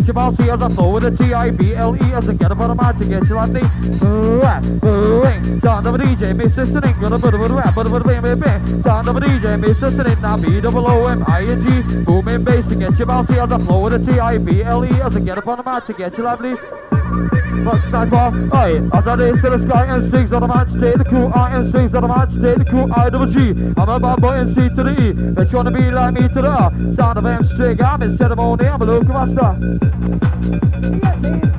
your 0.07 0.15
bouncy 0.15 0.49
as 0.49 0.63
I 0.63 0.69
throw 0.69 0.91
with 0.91 1.05
a 1.05 1.11
T-I-B-L-E 1.11 2.13
As 2.13 2.29
I 2.29 2.33
get 2.35 2.53
the 2.69 2.75
mic 2.75 2.97
to 2.99 3.05
get 3.05 3.29
you 3.29 3.39
on 3.39 3.53
the 3.53 3.61
Rap, 4.43 4.63
ring, 4.83 5.61
of 5.87 5.95
a 5.95 5.99
DJ, 5.99 6.37
miss 6.37 6.57
listening 6.57 7.01
Got 7.01 7.13
a 7.13 7.19
bit 7.19 7.35
of 7.35 7.41
a 7.41 7.49
rap, 7.49 7.75
bit 7.75 7.87
of 7.87 7.93
a 7.93 8.01
bang, 8.01 8.23
bang, 8.23 8.39
bang 8.39 8.83
Sound 8.83 9.09
of 9.09 9.17
a 9.17 9.21
DJ, 9.21 9.59
miss 9.61 9.81
listening 9.81 10.21
Now 10.21 10.37
B-double-O-M-I-N-G 10.37 12.05
Booming 12.05 12.45
bass, 12.45 12.67
to 12.69 12.75
get 12.75 12.99
your 12.99 13.07
bouncy 13.07 13.43
as 13.43 13.53
I 13.53 13.59
flow 13.65 13.85
with 13.85 13.95
a 13.95 13.99
T-I-B-L-E 13.99 15.01
I 15.17 15.21
get 15.21 15.39
up 15.39 15.47
on 15.47 15.59
the 15.59 15.71
mic 15.71 15.85
to 15.87 15.93
get 15.93 16.17
you 16.17 16.25
lovely 16.25 16.78
Fuck 17.69 18.09
for, 18.09 18.57
aye, 18.57 18.81
as 18.95 19.07
I 19.07 19.17
did 19.17 19.43
to 19.43 19.51
the 19.51 19.59
sky 19.59 19.85
and 19.95 20.11
sings 20.11 20.33
on 20.33 20.41
the 20.41 20.49
match, 20.49 20.71
stay 20.71 20.95
the 20.97 21.05
crew, 21.05 21.27
I 21.27 21.55
and 21.55 21.71
sings 21.71 21.95
on 21.95 22.01
the 22.01 22.09
match, 22.09 22.31
stay 22.31 22.55
the 22.55 22.65
crew, 22.65 22.91
I 22.91 23.11
double 23.11 23.27
G. 23.27 23.51
I'm 23.77 23.89
a 23.91 24.01
bad 24.01 24.23
boy 24.23 24.37
and 24.41 24.55
C 24.55 24.71
to 24.71 24.83
the 24.83 24.93
E, 24.99 25.09
you 25.51 25.57
wanna 25.57 25.71
be 25.71 25.91
like 25.91 26.15
me 26.15 26.29
to 26.29 26.41
the 26.41 26.49
R. 26.49 26.73
Sound 26.95 27.19
of 27.19 27.27
M 27.27 27.45
string, 27.47 27.83
I'm 27.83 28.01
in 28.01 28.17
ceremony, 28.17 28.67
I'm 28.67 28.81
a 28.81 28.85
local 28.87 29.13
master. 29.13 29.55
The 30.81 30.91
Bible. 31.03 31.59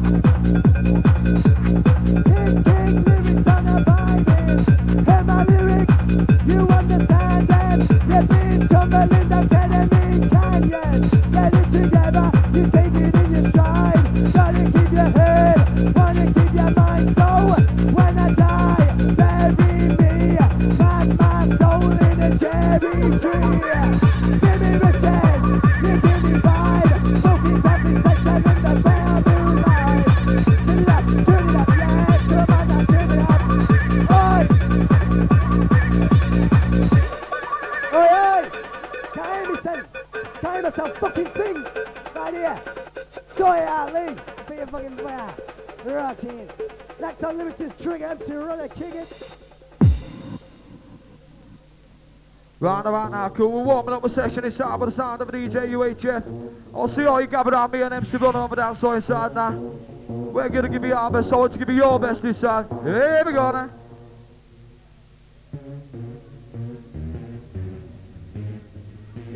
Hear 5.05 5.23
my 5.23 5.43
lyrics, 5.45 5.93
you 6.47 6.59
understand 6.67 7.47
them. 7.47 7.81
You've 8.09 8.27
been 8.29 8.67
tumbling 8.67 9.29
down 9.29 9.58
fucking 40.99 41.25
thing. 41.27 41.65
Right 42.15 42.33
here. 42.33 42.61
Joy 43.37 43.65
Ali. 43.65 44.15
Be 44.49 44.57
a 44.57 44.67
fucking 44.67 44.97
fire. 44.97 45.35
Right 45.85 46.19
here. 46.19 46.47
Lyrics 47.33 47.59
is 47.61 47.71
Trigger 47.81 48.05
MC 48.07 48.33
Runner 48.33 48.67
King 48.67 48.93
it. 48.93 49.37
Round 52.59 52.85
about 52.85 53.11
now, 53.11 53.29
cool. 53.29 53.51
We're 53.51 53.63
warming 53.63 53.93
up 53.93 54.01
the 54.03 54.09
session 54.09 54.43
inside 54.43 54.75
with 54.75 54.89
the 54.89 54.95
sound 54.95 55.21
of 55.21 55.29
a 55.29 55.31
DJ 55.31 55.69
UHF. 55.69 56.53
I'll 56.75 56.89
see 56.89 57.05
all 57.05 57.21
you 57.21 57.27
gathered 57.27 57.53
around 57.53 57.71
me 57.71 57.81
and 57.81 57.93
MC 57.93 58.17
Runner 58.17 58.39
over 58.39 58.55
down 58.57 58.75
so 58.77 58.91
inside 58.91 59.33
now. 59.33 59.51
We're 60.09 60.49
gonna 60.49 60.67
give 60.67 60.83
you 60.83 60.93
our 60.93 61.09
best, 61.09 61.29
so 61.29 61.39
let's 61.39 61.55
give 61.55 61.69
you 61.69 61.75
your 61.75 61.97
best 61.99 62.21
this 62.21 62.39
time. 62.41 62.67
Here 62.83 63.23
we 63.25 63.31
go 63.31 63.51
now. 63.51 63.69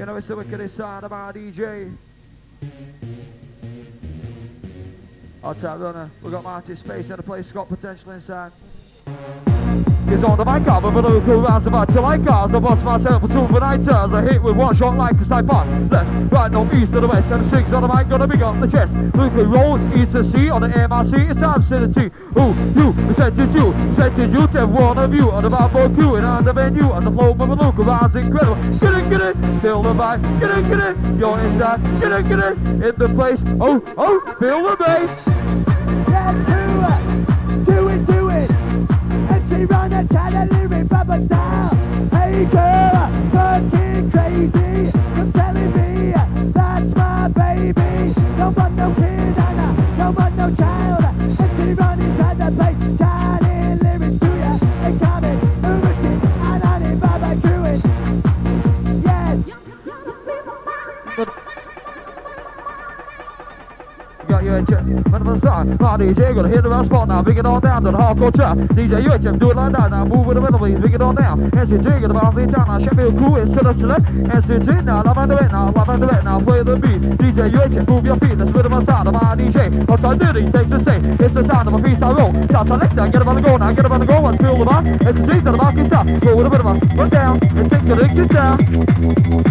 You 0.04 0.08
know 0.08 0.18
it's 0.18 0.28
the 0.28 0.36
wickedest 0.36 0.76
side 0.76 1.06
of 1.06 1.14
our 1.14 1.32
DJ. 1.32 1.96
I'll 5.42 5.56
We've 6.22 6.30
got 6.30 6.44
Marty 6.44 6.76
Space 6.76 7.06
and 7.10 7.20
the 7.20 7.24
place 7.24 7.50
got 7.54 7.70
potential 7.70 8.12
inside. 8.12 8.52
It's 9.06 10.24
on 10.24 10.38
the 10.38 10.46
mic 10.46 10.68
up 10.68 10.84
with 10.84 11.06
a 11.06 11.10
local 11.10 11.42
rounds 11.42 11.66
about 11.66 11.90
till 11.90 12.04
like 12.04 12.24
cars. 12.24 12.54
I 12.54 12.60
bust 12.60 12.84
myself 12.84 13.24
for 13.24 13.28
two 13.28 13.48
turns. 13.84 14.14
I 14.14 14.22
hit 14.22 14.44
with 14.44 14.56
one 14.56 14.78
shot 14.78 14.96
like 14.96 15.20
a 15.20 15.26
sniper. 15.26 15.66
Left, 15.90 16.32
right, 16.32 16.52
north, 16.52 16.74
east 16.74 16.94
to 16.94 17.02
the 17.02 17.08
west. 17.08 17.32
And 17.32 17.44
the 17.44 17.48
strings 17.48 17.74
on 17.74 17.82
the 17.82 17.88
mic 17.88 18.10
gonna 18.10 18.28
be 18.28 18.42
on 18.44 18.62
the 18.62 18.68
chest. 18.68 18.94
Luke 19.16 19.34
rolls 19.34 19.82
east 19.96 20.12
to 20.12 20.24
sea 20.32 20.52
on 20.52 20.62
the 20.62 20.68
MRC. 20.68 21.32
It's. 21.32 21.44
Who, 22.34 22.48
you, 22.80 22.94
the 22.94 23.16
said 23.16 23.36
to 23.36 23.46
you, 23.48 23.74
said 23.96 24.16
to 24.16 24.28
you, 24.28 24.48
to 24.48 24.60
every 24.60 24.76
one 24.76 24.98
of 24.98 25.14
you. 25.14 25.32
On 25.32 25.42
the 25.42 25.50
Bamboo 25.50 25.96
Q 25.96 26.16
and 26.16 26.26
on 26.26 26.46
the 26.46 26.54
venue. 26.54 26.92
On 26.92 27.04
the 27.04 27.12
flow 27.12 27.32
with 27.32 27.50
a 27.50 27.56
look 27.56 27.80
around 27.80 28.16
incredible. 28.16 28.56
Get 28.80 28.94
it, 28.94 29.10
get 29.10 29.22
it, 29.22 29.62
feel 29.62 29.82
the 29.82 29.94
vibe. 29.94 30.22
Get 30.40 30.52
it, 30.58 30.70
get 30.70 30.80
it, 30.80 31.20
you're 31.20 31.40
inside. 31.40 31.82
Get 32.00 32.12
it, 32.12 32.30
get 32.30 32.40
it, 32.40 32.58
in 32.68 32.96
the 32.98 33.12
place. 33.16 33.40
Oh, 33.60 33.82
oh, 33.98 34.36
feel 34.40 34.64
the 34.64 34.76
bass. 34.78 36.58
It. 36.58 36.63
MC 40.04 40.16
Runner, 40.16 40.32
chat 40.32 40.34
a 40.34 40.54
lyric, 40.54 40.92
rubber 40.92 41.26
style. 41.26 41.76
Hey 42.12 42.46
girl, 42.46 43.03
Man 64.54 64.66
ah, 64.70 65.18
of 65.18 65.26
the 65.26 65.40
side, 65.42 65.82
my 65.82 65.98
DJ 65.98 66.62
the 66.62 66.70
right 66.70 66.86
spot 66.86 67.08
now, 67.08 67.24
bring 67.24 67.40
it 67.40 67.46
on 67.46 67.60
down 67.60 67.84
the 67.84 67.92
hardcore 67.92 68.30
chat. 68.36 68.56
DJ 68.78 69.02
UHF, 69.02 69.40
do 69.40 69.50
it 69.50 69.58
like 69.58 69.74
that 69.74 69.90
now, 69.90 70.06
move 70.06 70.28
with 70.28 70.36
the 70.38 70.42
rhythm, 70.42 70.60
please, 70.60 70.78
bring 70.78 70.94
it 70.94 71.02
on 71.02 71.16
down. 71.16 71.50
NCG, 71.50 72.02
gonna 72.02 72.14
bounce 72.14 72.38
in 72.38 72.52
town 72.52 72.68
now, 72.68 72.86
Sheffield 72.86 73.18
crew 73.18 73.38
is 73.38 73.50
to 73.50 73.64
the 73.64 73.74
select. 73.74 74.06
NCG 74.06 74.86
now, 74.86 75.02
love 75.02 75.18
under 75.18 75.44
it 75.44 75.52
now, 75.52 75.72
love 75.72 75.90
under 75.90 76.06
it 76.06 76.24
now, 76.24 76.40
play 76.40 76.62
the 76.62 76.76
beat. 76.78 77.02
DJ 77.18 77.50
UHF, 77.50 77.88
move 77.90 78.06
your 78.06 78.18
feet, 78.18 78.38
let's 78.38 78.52
rhythm 78.52 78.74
and 78.74 78.86
sound 78.86 79.08
of 79.08 79.16
my 79.16 79.36
DJ. 79.36 79.90
What 79.90 80.06
I 80.06 80.18
do, 80.18 80.52
takes 80.52 80.70
to 80.70 80.84
say, 80.86 80.98
it's 81.02 81.34
the 81.34 81.44
sound 81.50 81.68
of 81.68 81.74
a 81.74 81.78
freestyle 81.80 82.16
roll. 82.16 82.32
Get 82.32 82.56
up 82.56 82.70
on 82.70 82.78
the 82.78 83.42
go 83.42 83.58
now, 83.58 83.74
get 83.74 83.86
up 83.86 83.92
on 83.92 84.00
the 84.02 84.06
go, 84.06 84.22
let's 84.22 84.38
feel 84.38 84.58
the 84.58 84.66
bar. 84.66 84.84
NCG 84.84 85.44
to 85.46 85.50
the 85.50 85.58
market 85.58 85.88
stop, 85.88 86.06
go 86.22 86.36
with 86.38 86.46
a 86.46 86.50
rhythm, 86.50 86.80
run 86.96 87.10
down, 87.10 87.40
and 87.58 87.72
take 87.72 87.83
licks 87.86 88.34
down. 88.34 88.60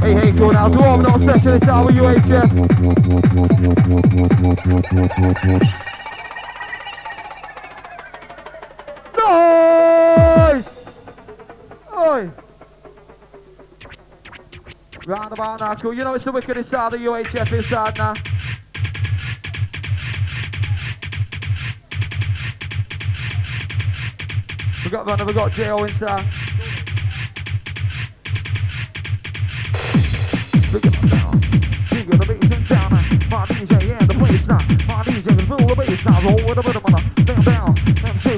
Hey, 0.01 0.15
hey, 0.15 0.33
now, 0.33 0.69
so 0.69 0.81
warming 0.81 1.07
up 1.07 1.21
session, 1.21 1.55
it's 1.55 1.69
our 1.69 1.91
UHF. 1.91 2.53
Nice! 9.17 10.69
Oi! 11.95 12.31
Round 15.07 15.33
about 15.33 15.61
now, 15.61 15.75
cool. 15.75 15.93
You 15.93 16.05
know 16.05 16.15
it's 16.15 16.25
the 16.25 16.33
wickedest 16.33 16.71
side 16.71 16.95
of 16.95 17.01
the 17.01 17.07
UHF 17.07 17.53
inside 17.53 17.97
now. 17.99 18.15
We 24.85 24.91
got 24.91 25.07
Runner, 25.07 25.25
we 25.25 25.33
got 25.33 25.53
Jo 25.53 25.85
inside. 25.85 26.27
With 30.73 30.85
a 30.85 30.91
down 30.91 31.09
down. 31.09 31.41
Down 37.25 37.43
down 37.43 37.75
DJ 38.03 38.33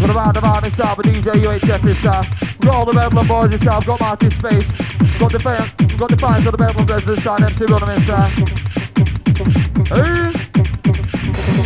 gonna 0.00 0.12
round 0.14 0.36
about 0.36 0.62
this. 0.62 0.76
We've 0.76 2.02
got 2.02 2.86
the 2.86 2.92
Bedlam 2.92 3.26
boys. 3.26 3.50
We've 3.50 3.64
got 3.64 4.00
Marty 4.00 4.30
Space. 4.30 4.70
Got 5.18 5.32
the 5.32 5.38
fans. 5.38 5.70
Got 5.98 6.10
the 6.10 6.16
fans 6.16 6.46
of 6.46 6.52
the 6.52 6.58
Brothers 6.58 7.04
this 7.06 7.24
side. 7.24 7.42
MC 7.42 7.64
Runham 7.64 7.88
inside. 7.96 8.32
Hey! 9.88 10.45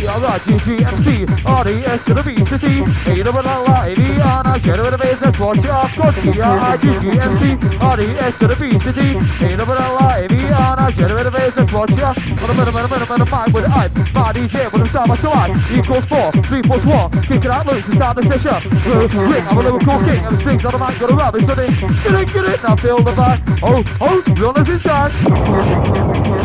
Alright, 0.07 0.41
to 0.41 2.13
the 2.13 2.23
B 2.25 2.33
to 2.33 2.57
T, 2.57 2.81
A 3.11 3.23
to 3.23 3.23
the 3.23 3.31
la, 3.31 3.83
A 3.83 3.93
D 3.93 4.19
R, 4.19 4.43
bass, 4.97 5.21
let's 5.21 5.37
watch 5.37 5.57
your 5.57 5.73
course, 5.73 6.15
GGMC, 6.15 7.59
to 8.39 8.47
the 8.47 8.55
B 8.55 8.69
to 8.79 8.91
T, 8.91 8.99
A 9.45 9.49
to 9.49 9.63
the 9.63 9.73
la, 9.75 10.15
A 10.15 10.27
D 10.27 10.35
R, 10.45 10.75
now 10.75 10.89
get 10.89 11.13
with 11.13 11.23
the 11.25 11.31
bass, 11.31 11.55
let's 11.55 11.71
watch 11.71 11.91
your, 11.91 12.07
what 12.07 12.49
a 12.49 12.53
minute, 12.53 12.73
minute, 12.73 12.89
minute, 12.89 13.09
minute, 13.09 13.29
mind 13.29 13.53
with 13.53 13.65
hype, 13.65 13.95
my 14.13 14.33
DJ 14.33 14.71
with 14.71 14.81
the 14.83 14.89
star, 14.89 15.05
my 15.05 15.17
side, 15.17 15.51
equals 15.71 16.05
4, 16.05 16.31
3 16.31 16.61
plus 16.63 16.83
1, 16.83 17.11
kick 17.21 17.45
it 17.45 17.51
out 17.51 17.67
loose, 17.67 17.85
and 17.85 17.93
start 17.93 18.15
the 18.17 18.23
session, 18.39 18.69
ring, 19.29 19.45
I'm 19.47 19.57
a 19.57 19.61
lyrical 19.61 19.99
king, 19.99 20.25
and 20.25 20.35
the 20.35 20.39
strings 20.39 20.65
on 20.65 20.71
the 20.71 20.79
mic, 20.79 20.99
got 20.99 21.11
a 21.11 21.15
rub, 21.15 21.35
it's 21.35 21.45
the 21.45 21.53
get 21.53 22.15
it, 22.19 22.33
get 22.33 22.45
it, 22.45 22.63
now 22.63 22.75
feel 22.75 23.03
the 23.03 23.11
vibe, 23.11 23.59
oh, 23.61 23.83
oh, 24.01 24.21
runners 24.41 24.67
inside. 24.67 26.40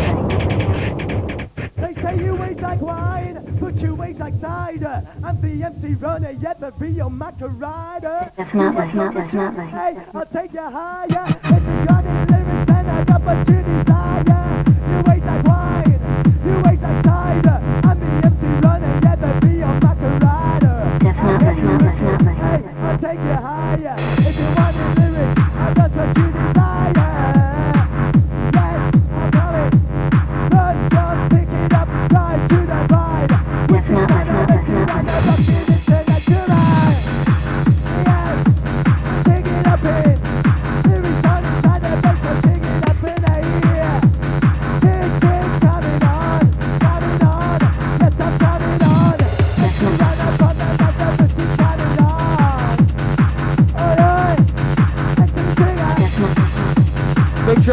Like 4.19 4.39
cider. 4.41 4.87
Uh, 4.87 5.27
I'm 5.27 5.41
the 5.41 5.63
MC 5.63 5.93
runner, 5.95 6.31
yet 6.31 6.59
the 6.59 6.71
your 6.87 7.09
maca 7.09 7.47
rider. 7.59 8.31
Definitely, 8.37 8.91
definitely. 8.93 9.65
Hey, 9.67 9.97
I'll 10.13 10.25
take 10.25 10.53
you 10.53 10.61
higher. 10.61 11.25
If 11.43 11.63
you 11.63 11.85
got 11.85 12.05
any 12.05 12.31
lyrics, 12.31 12.67
then 12.67 12.89
I 12.89 13.03
got 13.03 13.21
what 13.21 13.47
you 13.47 13.61
desire. 13.63 14.36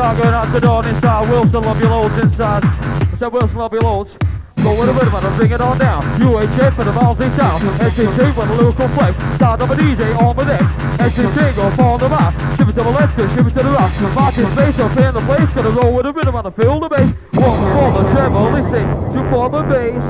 Shout 0.04 0.22
going 0.22 0.34
out 0.34 0.52
to 0.52 0.60
Dawn 0.60 0.86
inside. 0.86 1.30
Wilson, 1.30 1.62
love 1.62 1.80
your 1.80 1.88
loads 1.88 2.16
inside. 2.18 2.62
I 2.64 3.16
said 3.16 3.32
Wilson, 3.32 3.56
love 3.56 3.72
your 3.72 3.80
loads. 3.80 4.14
Go 4.56 4.78
with 4.78 4.88
a 4.88 4.92
rhythm 4.92 5.14
and 5.14 5.36
bring 5.38 5.52
it 5.52 5.60
on 5.62 5.78
down. 5.78 6.02
UHF 6.20 6.76
for 6.76 6.84
the 6.84 6.92
miles 6.92 7.18
in 7.20 7.30
town. 7.36 7.60
SGT 7.78 8.34
for 8.34 8.44
the 8.44 8.54
local 8.54 8.88
flex. 8.88 9.16
Sound 9.38 9.62
of 9.62 9.70
an 9.70 9.78
DJ 9.78 10.14
on 10.20 10.36
the 10.36 10.44
decks. 10.44 10.72
SGT 11.00 11.56
go 11.56 11.82
on 11.82 12.00
the 12.00 12.08
map. 12.10 12.34
It 12.60 12.66
to 12.66 12.72
the 12.72 12.82
left, 12.82 13.18
it 13.18 13.28
to 13.34 13.42
the 13.42 13.70
right. 13.70 14.14
Marking 14.14 14.46
space 14.52 14.78
up 14.78 14.96
in 14.96 15.14
the 15.14 15.22
place. 15.22 15.48
Gonna 15.54 15.70
roll 15.70 15.94
with 15.94 16.06
a 16.06 16.12
rhythm 16.12 16.34
and 16.34 16.54
feel 16.54 16.80
the 16.80 16.88
bass. 16.88 17.14
One 17.32 17.56
for 17.72 18.02
the 18.02 18.12
treble, 18.12 18.50
listen. 18.52 18.86
Two 19.12 19.30
for 19.30 19.48
the 19.48 19.62
bass. 19.62 20.04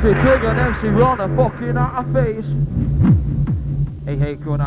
Trigger 0.00 0.48
and 0.48 0.60
MC 0.74 0.88
Runner 0.88 1.28
fucking 1.36 1.76
out 1.76 2.04
of 2.04 2.12
face. 2.14 2.48
Hey, 4.06 4.16
hey, 4.16 4.34
going 4.36 4.60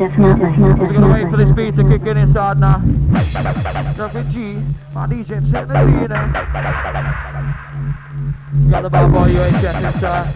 on. 0.00 0.08
Definitely. 0.08 0.86
We're 0.86 0.92
gonna 0.92 1.12
wait 1.12 1.30
for 1.30 1.36
this 1.36 1.50
beat 1.54 1.76
to 1.76 1.84
kick 1.88 2.06
in 2.06 2.16
inside 2.16 2.58
now. 2.58 2.78
Nothing 2.78 4.30
G, 4.30 4.62
my 4.92 5.06
DJ 5.06 5.50
setting 5.50 5.68
the 5.68 5.84
scene 5.84 6.08
now. 6.08 6.32
Got 8.70 8.82
the 8.82 8.90
bad 8.90 9.12
boy 9.12 9.28
UHF 9.32 9.94
inside. 9.94 10.34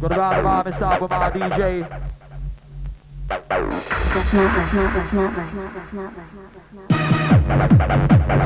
Got 0.00 0.08
the 0.08 0.08
bad 0.08 0.44
vibe 0.44 0.66
inside 0.72 1.00
with 1.00 1.10
my 1.10 1.30
DJ. 1.30 1.86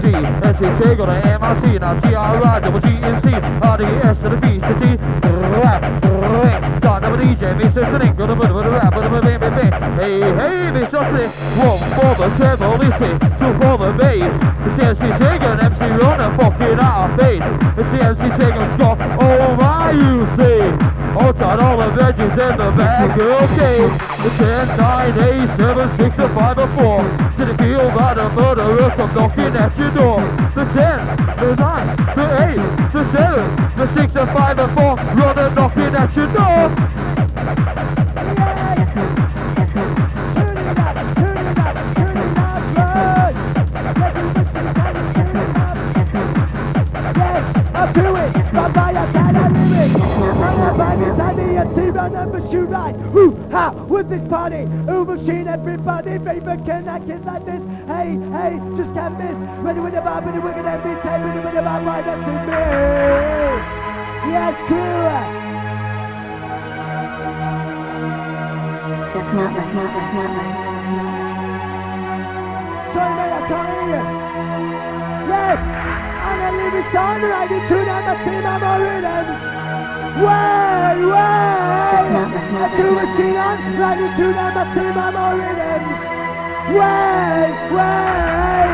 G, 0.03 0.15
S 0.15 0.57
H 0.57 0.87
A, 0.87 0.97
got 0.97 1.09
a 1.09 1.27
M 1.27 1.43
I 1.43 1.61
C, 1.61 1.79
now 1.79 2.01
T 2.01 2.15
R 2.15 2.45
I, 2.45 2.61
double 2.61 2.81
G 2.81 2.89
M 2.89 3.23
C, 3.23 3.29
R 3.35 3.77
D 3.77 3.85
S 3.85 4.19
to 4.21 4.31
C 4.43 5.19
rap, 5.59 5.83
rap, 6.03 6.79
start 6.79 7.03
number 7.03 7.19
DJ, 7.23 7.57
me 7.57 7.65
listening, 7.65 8.15
got 8.15 8.31
a 8.31 8.37
bit 8.37 8.51
of 8.51 8.57
a 8.57 8.71
rap, 8.71 8.95
a 8.95 9.01
bit 9.01 9.35
of 9.35 9.43
a 9.43 9.59
Hey, 9.99 10.21
hey, 10.21 10.71
me 10.71 10.81
listening, 10.81 11.31
one 11.59 11.79
for 11.97 12.15
the 12.17 12.29
treble, 12.37 12.77
listen, 12.79 13.19
two 13.39 13.53
for 13.59 13.77
the 13.79 13.93
bass, 13.99 14.33
the 14.65 14.71
CMC 14.77 15.19
shaking, 15.19 15.59
MC 15.61 15.85
running, 16.01 16.39
fucking 16.39 16.79
out 16.79 17.11
of 17.11 17.19
face, 17.19 17.47
the 17.77 17.83
CMC 17.83 18.23
shaking, 18.39 18.69
Scott, 18.77 18.99
oh 19.21 19.57
my, 19.57 19.91
you 19.93 20.27
see. 20.37 20.99
Hold 21.19 21.37
tight 21.37 21.59
all 21.59 21.77
the 21.79 21.89
veggies 22.01 22.31
in 22.31 22.59
the 22.59 22.71
bag, 22.77 23.19
okay. 23.19 23.79
The 24.23 24.31
10, 24.37 24.77
9, 24.77 25.19
8, 25.51 25.57
7, 25.57 25.97
6, 25.97 26.19
and 26.19 26.35
5, 26.35 26.59
and 26.59 26.79
4. 26.79 27.28
Did 27.39 27.51
it 27.51 27.57
feel 27.59 27.89
that 27.97 28.19
a 28.19 28.29
murderer 28.31 28.91
come 28.97 29.15
knocking 29.15 29.55
at 29.55 29.79
your 29.79 29.91
door? 29.93 30.21
The 30.57 30.65
10, 30.65 30.75
the 31.39 31.55
9, 31.55 31.97
the 32.17 32.27
8, 32.51 32.57
the 32.93 33.05
7, 33.13 33.77
the 33.77 33.87
6, 33.95 34.17
and 34.17 34.31
5, 34.31 34.59
and 34.59 34.73
4. 34.75 34.97
Running 34.97 35.55
knocking 35.55 35.95
at 35.95 36.17
your 36.17 36.27
door. 36.33 36.69
Do 47.95 48.17
it, 48.17 48.48
Sunny 51.17 51.57
and 51.57 51.75
T-Run 51.75 52.15
and 52.15 52.33
Machine 52.33 52.67
Ride. 52.67 52.97
Ooh, 53.17 53.37
ha, 53.51 53.71
with 53.89 54.09
this 54.09 54.27
party. 54.29 54.67
Ooh, 54.91 55.05
machine, 55.05 55.47
everybody. 55.49 56.19
Fever 56.19 56.57
can 56.65 56.89
I 56.89 56.99
kid 57.01 57.25
like 57.25 57.45
this. 57.45 57.63
Hey, 57.87 58.19
hey, 58.35 58.61
just 58.77 58.93
can't 58.95 59.17
miss. 59.19 59.37
Ready 59.63 59.81
with 59.81 59.95
the 59.95 60.01
vibe, 60.01 60.27
ready 60.27 60.39
with 60.39 60.55
the 60.55 60.65
every 60.69 60.97
time. 61.03 61.23
Ready 61.25 61.41
with 61.41 61.55
the 61.55 61.61
vibe, 61.61 61.87
right 61.87 62.07
up 62.07 62.25
to 62.25 62.33
me. 62.33 62.59
Yes, 64.33 64.55
crew. 64.67 65.49
Just 69.09 69.31
not 69.35 69.53
like, 69.55 69.75
not 69.75 69.91
like, 69.95 70.13
not 70.15 70.31
like. 70.37 70.69
Sorry, 72.93 73.13
man, 73.17 73.33
I 73.33 73.41
can't 73.49 73.69
hear 73.69 73.89
you. 73.89 74.03
Yes! 75.29 75.59
I'm 76.25 76.37
gonna 76.41 76.59
leave 76.59 76.75
it 76.75 76.87
sound 76.93 77.23
right 77.23 77.51
into 77.51 77.77
number 77.85 78.17
two, 78.25 78.41
number 78.43 78.75
rhythms. 78.85 79.68
Way, 80.19 80.99
way, 81.15 82.03
I 82.59 82.75
do 82.77 82.91
machine 82.91 83.39
on 83.39 83.59
right 83.79 84.01
into 84.03 84.35
them, 84.35 84.51
I 84.59 84.67
see 84.75 84.91
my 84.91 85.15
more 85.15 85.39
rhythms. 85.39 85.95
Way, 86.75 87.55
way, 87.71 88.67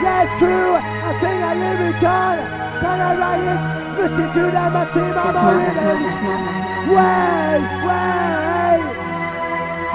yes, 0.00 0.32
true, 0.40 0.72
I 0.72 1.12
sing 1.20 1.44
a 1.44 1.52
lyric 1.60 2.00
on, 2.00 2.40
can 2.80 2.98
I 3.04 3.12
write 3.20 3.44
it? 3.52 3.60
Listen 4.00 4.32
to 4.32 4.44
them, 4.48 4.72
I 4.72 4.84
see 4.96 5.12
my 5.12 5.28
more 5.36 5.60
rhythms. 5.60 6.08
Way, 6.88 7.60
way, 7.84 8.80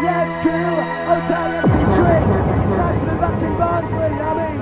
yes, 0.05 0.29
true, 0.45 0.77
I'll 1.09 1.25
tell 1.25 1.49
you, 1.57 1.65
a 1.65 1.81
trick. 1.97 2.21
That's 2.77 3.01
the 3.01 3.13
fucking 3.17 3.55
Barnsley, 3.57 4.13
I 4.13 4.31
mean. 4.37 4.61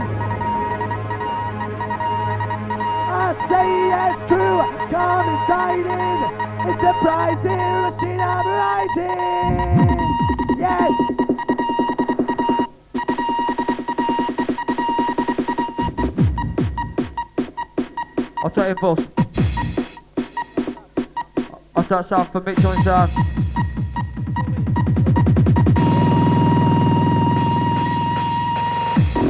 I 3.12 3.36
say 3.52 3.68
yes, 3.92 4.16
true, 4.30 4.75
Come 4.92 5.28
inside 5.30 5.86
in. 5.86 6.20
It's 6.68 6.84
a 6.84 6.94
rising 7.04 7.58
machine 7.82 8.20
of 8.20 8.46
lighting. 8.46 9.98
Yes. 10.60 10.94
I'll 18.44 18.52
take 18.52 18.70
it, 18.70 18.80
first. 18.80 19.08
I'll 21.76 21.84
take 21.84 22.06
south 22.06 22.32
for 22.32 22.42
Mitchell 22.42 22.72
and 22.72 22.84
Sam. 22.84 23.45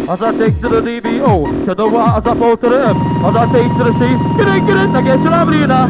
As 0.08 0.22
I 0.22 0.32
take 0.38 0.62
to 0.62 0.70
the 0.70 0.82
DBO, 0.82 1.66
to 1.66 1.74
the 1.74 1.88
Y 1.88 2.18
as 2.18 2.28
I 2.28 2.36
fall 2.36 2.56
to 2.56 2.70
the 2.70 2.90
M, 2.90 2.98
as 3.26 3.36
I 3.36 3.52
take 3.52 3.72
to 3.76 3.84
the 3.86 3.94
C, 3.94 4.00
get 4.38 4.48
in, 4.48 4.66
get 4.68 4.78
in, 4.78 4.96
I 4.96 5.02
get 5.02 5.24
the 5.24 5.30
arena. 5.44 5.88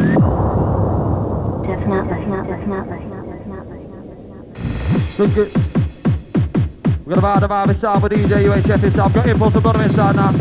Think 5.16 5.36
it. 5.36 5.56
We're 7.04 7.14
gonna 7.14 7.20
buy 7.20 7.40
the 7.40 7.46
vibe 7.46 7.68
inside 7.68 8.02
with 8.02 8.12
DJ 8.12 8.44
UHF 8.44 8.84
inside. 8.84 9.00
I've 9.00 9.12
got 9.12 9.28
impulse 9.28 9.54
and 9.54 9.62
bottom 9.62 9.82
inside 9.82 10.16
now. 10.16 10.32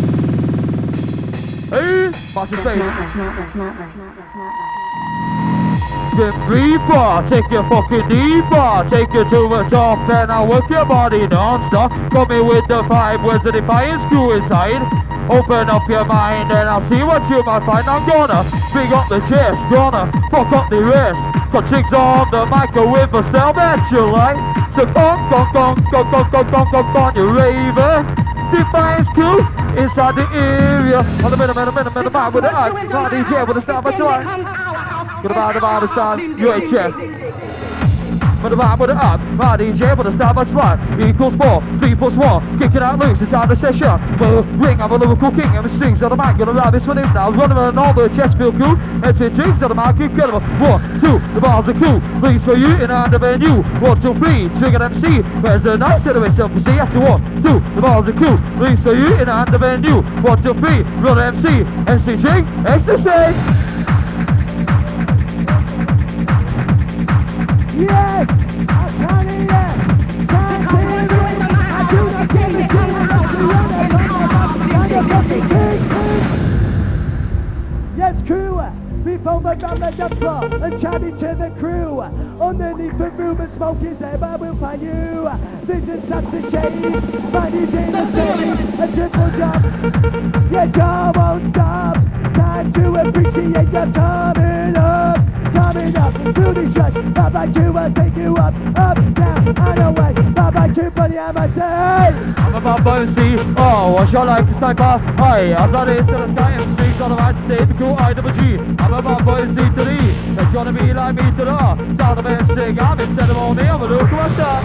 Hey, 1.70 2.12
watch 2.34 2.52
your 2.52 2.64
face. 2.64 2.82
Free 6.16 6.78
bar, 6.88 7.28
take 7.28 7.44
your 7.52 7.68
fucking 7.68 8.08
bar, 8.50 8.88
take 8.88 9.12
you 9.12 9.26
to 9.26 9.50
the 9.52 9.68
top 9.70 10.00
and 10.10 10.32
I'll 10.32 10.48
work 10.48 10.64
your 10.70 10.86
body 10.86 11.28
non-stop. 11.28 11.92
Me 12.30 12.40
with 12.40 12.66
the 12.70 12.86
five 12.88 13.22
words 13.22 13.44
the 13.44 13.52
Defiance 13.52 14.02
crew 14.08 14.32
inside. 14.32 14.80
Open 15.30 15.70
up 15.70 15.84
your 15.90 16.06
mind 16.06 16.54
and 16.54 16.70
I'll 16.70 16.88
see 16.88 17.04
what 17.04 17.20
you 17.30 17.44
might 17.44 17.66
find. 17.66 17.86
I'm 17.90 18.08
gonna 18.08 18.48
big 18.72 18.94
up 18.94 19.10
the 19.10 19.20
chest, 19.28 19.60
gonna 19.70 20.08
fuck 20.32 20.48
up 20.54 20.70
the 20.70 20.82
rest. 20.82 21.20
Got 21.52 21.68
chicks 21.68 21.92
on 21.92 22.32
the 22.32 22.46
microwave 22.46 23.12
with 23.12 23.26
a 23.26 23.30
style 23.30 23.52
that 23.52 23.84
you 23.92 24.08
like. 24.08 24.40
So 24.74 24.86
come, 24.96 25.20
come, 25.28 25.52
come, 25.52 25.76
come, 25.92 26.12
come, 26.12 26.32
come, 26.32 26.50
come, 26.50 26.68
come, 26.72 26.94
come, 26.96 27.16
you 27.18 27.28
raver. 27.28 28.08
Defiance 28.56 29.10
crew 29.10 29.44
inside 29.76 30.16
the 30.16 30.24
area. 30.32 31.00
On 31.26 31.30
the 31.30 31.36
middle, 31.36 31.54
middle, 31.54 31.74
middle, 31.74 31.92
middle, 31.92 32.10
middle, 32.10 32.32
with 32.32 32.44
the 32.46 32.56
eye. 32.56 32.72
DJ 32.72 33.46
with 33.46 33.58
the 33.58 33.62
start, 33.62 33.84
but 33.84 33.98
you 33.98 34.06
like. 34.06 34.65
Gonna 35.26 35.60
buy 35.60 35.80
the 35.80 35.96
side, 35.96 36.20
UHF. 36.38 36.94
With 38.44 38.52
the 38.52 38.58
vibe 38.62 38.78
with 38.78 38.90
the 38.92 38.96
up, 38.96 39.20
my 39.34 39.58
DJ 39.58 39.98
with 39.98 40.06
the 40.06 40.14
star 40.14 40.36
by 40.36 40.46
slide 40.46 40.78
Equals 41.02 41.34
four, 41.34 41.66
three 41.80 41.96
plus 41.96 42.14
one 42.14 42.60
Kicking 42.60 42.78
out 42.78 43.00
loose 43.00 43.20
inside 43.20 43.50
the 43.50 43.56
session 43.56 43.90
ring, 44.60 44.80
I'm 44.80 44.92
a 44.92 44.98
lyrical 44.98 45.32
king 45.32 45.50
And 45.58 45.66
the 45.66 45.76
strings 45.78 46.04
on 46.04 46.12
the 46.12 46.16
mic, 46.16 46.38
gonna 46.38 46.54
ride 46.54 46.76
this 46.76 46.86
one 46.86 47.00
in 47.00 47.12
now 47.12 47.32
Running 47.32 47.58
around 47.58 47.80
all 47.80 47.92
the 47.92 48.08
chest 48.10 48.38
feel 48.38 48.52
cool 48.52 48.78
And 48.78 49.18
say 49.18 49.32
jigs 49.32 49.64
on 49.64 49.70
the 49.70 49.74
mic, 49.74 50.00
incredible 50.00 50.42
One, 50.62 50.80
two, 51.02 51.18
the 51.34 51.42
bars 51.42 51.68
are 51.70 51.74
cool. 51.74 52.00
Please 52.22 52.44
for 52.44 52.56
you 52.56 52.76
in 52.78 52.92
under 52.92 53.18
venue 53.18 53.64
One, 53.82 54.00
two, 54.00 54.14
three, 54.14 54.46
trigger 54.62 54.84
MC 54.84 55.26
Where's 55.42 55.64
the 55.64 55.76
nice 55.76 56.04
set 56.04 56.16
of 56.16 56.22
myself 56.22 56.54
to 56.54 56.64
see? 56.64 56.76
Yes, 56.78 56.94
the 56.94 57.02
one, 57.02 57.26
two, 57.42 57.58
the 57.74 57.82
bars 57.82 58.08
are 58.08 58.14
cool. 58.14 58.38
Please 58.62 58.80
for 58.84 58.94
you 58.94 59.16
in 59.16 59.28
under 59.28 59.58
venue 59.58 60.04
One, 60.22 60.38
two, 60.44 60.54
three, 60.54 60.86
run 61.02 61.18
MC 61.18 61.66
MC 61.90 62.22
jig, 62.22 62.46
ecstasy 62.70 63.75
On 79.64 79.80
the 79.80 80.16
floor 80.20 80.46
and 80.64 80.82
chatting 80.82 81.18
to 81.18 81.36
the 81.36 81.50
crew. 81.58 82.02
Underneath 82.02 82.98
the 82.98 83.10
room 83.12 83.40
and 83.40 83.54
smoke 83.56 83.82
is 83.82 83.98
there, 83.98 84.22
I 84.22 84.36
will 84.36 84.56
find 84.58 84.82
you. 84.82 85.30
Vision 85.64 86.04
starts 86.06 86.30
to 86.32 86.42
change. 86.52 87.32
Money's 87.32 87.74
in 87.74 87.92
the 87.92 88.12
city. 88.12 88.84
A 88.84 88.88
triple 88.96 89.32
job. 89.38 90.52
Your 90.52 90.68
job 90.68 91.18
won't 91.18 91.54
stop. 91.54 91.96
Time 92.36 92.74
to 92.74 92.96
appreciate 92.96 93.72
your 93.72 93.92
coming 93.94 94.76
up. 94.76 95.18
Coming 95.54 95.98
up 95.98 96.14
to 96.14 96.54
the 96.54 96.72
rush. 96.76 97.14
Baba 97.14 97.52
Q 97.52 97.72
will 97.72 97.94
take 97.94 98.16
you 98.18 98.36
up, 98.36 98.54
up, 98.76 98.98
down, 99.16 99.58
and 99.58 99.80
away. 99.80 100.14
Buddy, 100.96 101.18
I'm 101.18 101.38
a 101.38 101.48
day. 101.48 102.45
I'm 102.56 102.62
about 102.62 102.80
bouncy, 102.86 103.36
oh, 103.58 103.92
what 103.92 104.10
shall 104.10 104.30
I 104.30 104.40
like 104.40 104.48
to 104.48 104.58
sniper? 104.58 104.82
Aye, 104.82 105.56
as 105.60 105.74
I 105.74 105.84
race 105.84 106.06
to 106.06 106.14
the 106.14 106.32
sky 106.32 106.52
and 106.54 106.74
streets 106.78 107.02
on 107.02 107.10
the 107.10 107.18
right 107.18 107.36
state, 107.44 107.68
the 107.68 107.74
cool 107.74 107.98
I 108.00 108.14
double 108.14 108.32
G. 108.32 108.56
I'm 108.80 108.94
about 108.94 109.24
bouncy 109.28 109.76
to 109.76 109.84
the 109.84 109.92
E, 109.92 110.16
it's 110.40 110.54
gonna 110.54 110.72
be 110.72 110.94
like 110.94 111.16
me 111.16 111.24
to 111.36 111.44
the. 111.44 111.98
Sound 111.98 112.20
of 112.20 112.26
it, 112.26 112.46
sting, 112.46 112.80
I'm 112.80 112.98
instead 113.02 113.30
of 113.30 113.36
all 113.36 113.52
I'm 113.52 113.60
a 113.60 113.88
what's 113.92 114.36
that 114.40 114.64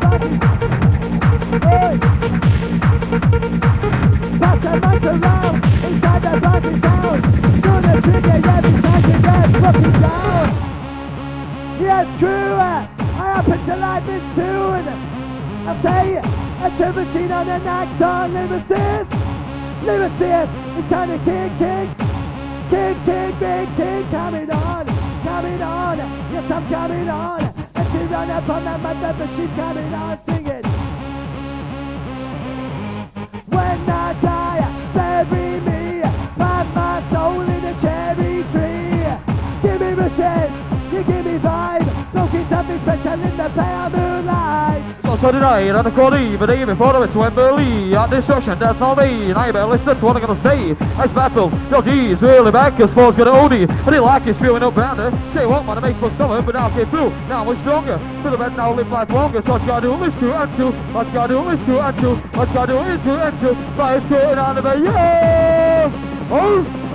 body. 0.00 0.28
Hey. 1.68 1.98
Pass 4.40 4.58
that 4.64 4.78
mic 4.88 5.04
around, 5.04 5.56
inside 5.84 6.22
that 6.22 6.40
body 6.40 6.80
down. 6.80 7.20
Gonna 7.60 8.00
trigger 8.00 8.40
every 8.56 8.72
time 8.80 9.04
you 9.04 9.18
get 9.20 9.50
fucking 9.60 10.00
down. 10.00 10.48
Yes, 11.78 12.06
crew, 12.18 12.56
uh, 12.56 12.88
I 12.98 13.04
happen 13.04 13.64
to 13.66 13.76
like 13.76 14.06
this 14.06 14.22
tune. 14.34 15.15
You, 15.66 15.72
a 15.72 16.72
true 16.76 16.92
machine 16.92 17.32
on 17.32 17.48
an 17.48 17.66
act 17.66 18.00
on 18.00 18.30
lyricist. 18.34 19.10
Lyricist, 19.82 20.78
it's 20.78 20.88
kind 20.88 21.10
of 21.10 21.24
kick, 21.24 21.58
kick! 21.58 21.88
Kick, 22.70 22.96
kick, 23.04 23.38
big 23.40 23.76
kick, 23.76 24.10
coming 24.12 24.48
on, 24.48 24.86
coming 25.24 25.62
on. 25.62 25.98
Yes, 25.98 26.50
I'm 26.52 26.68
coming 26.68 27.08
on. 27.08 27.42
And 27.74 27.92
she 27.92 27.98
run 28.06 28.30
up 28.30 28.48
on 28.48 28.64
that 28.64 28.80
mother, 28.80 29.14
but 29.18 29.28
she's 29.36 29.50
coming 29.56 29.92
on, 29.92 30.18
sing 30.24 30.46
it. 30.46 30.64
When 33.46 33.90
I 33.90 34.12
die, 34.22 34.90
bury 34.94 35.60
me, 35.60 36.00
plant 36.36 36.74
my 36.76 37.10
soul 37.12 37.40
in 37.40 37.64
a 37.64 37.80
cherry 37.80 38.44
tree. 38.52 39.02
Give 39.62 39.80
me 39.80 39.94
machine, 39.96 40.52
you 40.92 41.02
give 41.02 41.24
me 41.24 41.38
vibe, 41.40 42.10
smoking 42.12 42.48
something 42.48 42.80
special 42.82 43.12
in 43.14 43.36
the 43.36 43.48
pale 43.48 43.75
So 45.20 45.32
today, 45.32 45.70
and 45.70 45.86
the 45.86 45.90
Cordy, 45.92 46.36
but 46.36 46.50
even 46.50 46.76
before 46.76 47.02
it 47.02 47.14
went 47.14 47.34
Burley, 47.34 47.94
at 47.94 48.10
destruction, 48.10 48.58
that's 48.58 48.78
not 48.78 48.98
me. 48.98 49.32
Now 49.32 49.46
you 49.46 49.52
better 49.54 49.66
listen 49.66 49.96
to 49.96 50.04
what 50.04 50.14
I'm 50.14 50.26
gonna 50.26 50.38
say. 50.42 50.72
Ice 50.72 51.10
battle, 51.12 51.50
your 51.70 51.80
G's 51.80 52.20
really 52.20 52.52
back, 52.52 52.76
cause 52.76 52.92
Paul's 52.92 53.16
it. 53.16 53.26
I 53.26 53.66
didn't 53.66 54.02
like 54.02 54.24
his 54.24 54.36
feeling 54.36 54.62
up 54.62 54.76
rounder. 54.76 55.10
Say 55.32 55.46
what, 55.46 55.64
man, 55.64 55.78
it 55.78 55.80
makes 55.80 55.98
for 55.98 56.12
summer, 56.12 56.42
but 56.42 56.54
now 56.54 56.68
get 56.68 56.90
through. 56.90 57.10
Now 57.28 57.44
much 57.44 57.58
stronger. 57.60 57.96
To 58.24 58.30
the 58.30 58.36
bed 58.36 58.56
now, 58.58 58.74
live 58.74 58.88
life 58.88 59.08
longer. 59.08 59.40
So 59.40 59.52
what 59.52 59.62
you 59.62 59.68
gotta 59.68 59.86
do 59.86 60.04
is 60.04 60.12
screw 60.12 60.34
and 60.34 60.54
two. 60.54 60.70
What 60.92 61.06
you 61.06 61.12
gotta 61.14 61.32
do 61.32 61.48
is 61.48 61.60
screw 61.60 61.78
and 61.78 61.98
two. 61.98 62.16
What 62.36 62.48
you 62.48 62.54
gotta 62.54 62.72
do 62.72 62.78
is 62.80 63.00
screw 63.00 63.16
and 63.16 63.40
two. 63.40 63.54
By 63.74 64.00
screwing 64.00 64.38
on 64.38 64.56
the 64.56 64.62
bed, 64.62 64.82
yeah! 64.82 66.28
Oh! 66.30 66.85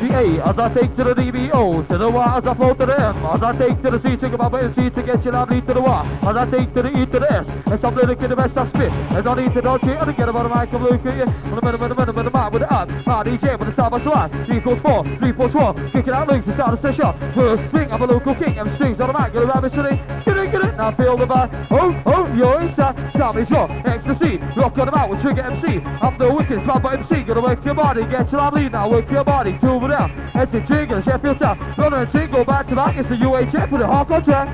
The 0.00 0.12
A 0.12 0.46
as 0.46 0.58
I 0.58 0.74
take 0.74 0.94
to 0.96 1.04
the 1.04 1.14
DBO, 1.14 1.88
to 1.88 1.96
the 1.96 2.10
Y 2.10 2.36
as 2.36 2.46
I 2.46 2.52
flow 2.52 2.74
to 2.74 2.84
the 2.84 3.00
M, 3.00 3.16
as 3.24 3.42
I 3.42 3.56
take 3.56 3.80
to 3.80 3.90
the 3.90 3.98
C, 3.98 4.16
think 4.16 4.34
about 4.34 4.52
the 4.52 4.72
C 4.74 4.90
to 4.90 5.02
get 5.02 5.24
you 5.24 5.30
lovely 5.30 5.62
to 5.62 5.72
the 5.72 5.80
Y, 5.80 6.18
as 6.22 6.36
I 6.36 6.50
take 6.50 6.74
to 6.74 6.82
the 6.82 6.90
E 6.90 7.06
to 7.06 7.18
the 7.18 7.32
S, 7.32 7.48
and 7.64 7.80
some 7.80 7.94
lyric 7.94 8.20
in 8.20 8.28
the 8.28 8.36
best 8.36 8.58
I 8.58 8.66
spit, 8.68 8.92
and 8.92 9.26
I 9.26 9.34
need 9.34 9.54
to 9.54 9.62
don't 9.62 9.80
cheat, 9.80 9.96
and 9.96 10.14
get 10.14 10.28
about 10.28 10.42
the 10.42 10.54
mic 10.54 10.72
of 10.74 10.82
Luke 10.82 11.00
here, 11.00 11.24
on 11.24 11.54
the 11.54 11.62
middle, 11.62 11.80
middle, 11.80 11.96
middle, 11.96 12.14
middle, 12.14 12.30
mic 12.30 12.52
with 12.52 12.62
the 12.62 12.70
up, 12.70 12.90
my 13.06 13.24
DJ 13.24 13.58
with 13.58 13.68
the 13.68 13.74
side 13.74 13.90
by 13.90 14.04
side, 14.04 14.46
3 14.46 14.58
equals 14.58 14.80
4, 14.80 15.04
3 15.04 15.30
equals 15.30 15.54
1, 15.54 15.90
kicking 15.92 16.12
out 16.12 16.28
links, 16.28 16.46
of 16.46 16.56
the 16.56 16.76
session, 16.76 17.32
first 17.32 17.72
thing, 17.72 17.90
I'm 17.90 18.02
a 18.02 18.06
local 18.06 18.34
king, 18.34 18.58
and 18.58 18.74
strings 18.74 19.00
on 19.00 19.08
the 19.08 19.18
mic, 19.18 19.32
get 19.32 19.44
a 19.44 19.46
rabbit 19.46 19.72
city, 19.72 19.96
get 20.26 20.36
it, 20.36 20.52
get 20.52 20.62
it, 20.62 20.76
now 20.76 20.90
feel 20.92 21.16
the 21.16 21.26
vibe, 21.26 21.68
oh, 21.70 22.02
oh, 22.04 22.34
you're 22.34 22.60
inside, 22.60 22.96
time 23.14 23.38
is 23.38 23.48
your 23.48 23.70
ecstasy, 23.86 24.36
rock 24.56 24.76
on 24.76 24.86
the 24.86 24.92
mic 24.92 25.08
with 25.08 25.22
Trigger 25.22 25.42
MC, 25.42 25.80
up 26.02 26.18
the 26.18 26.30
wicked, 26.30 26.62
slap 26.64 26.82
by 26.82 26.96
MC, 26.96 27.22
gonna 27.22 27.40
work 27.40 27.64
your 27.64 27.74
body, 27.74 28.02
get 28.04 28.30
your 28.30 28.42
lovely, 28.42 28.68
now 28.68 28.90
work 28.90 29.10
your 29.10 29.24
body, 29.24 29.56
two 29.58 29.85
over 29.86 30.10
there, 30.34 30.42
it's 30.42 30.52
the 30.52 30.60
Trigger, 30.62 31.02
Sheffield 31.02 31.38
Town, 31.38 31.58
runner 31.78 31.98
and 31.98 32.10
single, 32.10 32.44
back 32.44 32.66
to 32.68 32.74
back, 32.74 32.96
it's 32.96 33.08
the 33.08 33.16
UHF 33.16 33.70
with 33.70 33.82
a 33.82 33.84
hardcore 33.84 34.24
track. 34.24 34.48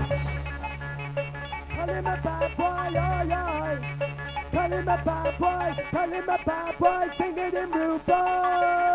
Call 1.74 1.88
him 1.88 2.06
a 2.06 2.20
bad 2.22 2.56
boy, 2.56 2.98
oi, 2.98 4.68
him 4.72 4.88
a 4.88 5.02
bad 5.04 5.38
boy, 5.38 5.84
call 5.90 6.10
him 6.10 6.28
a 6.28 6.38
bad 6.44 6.78
boy, 6.78 7.10
rude 7.72 8.06
boy. 8.06 8.91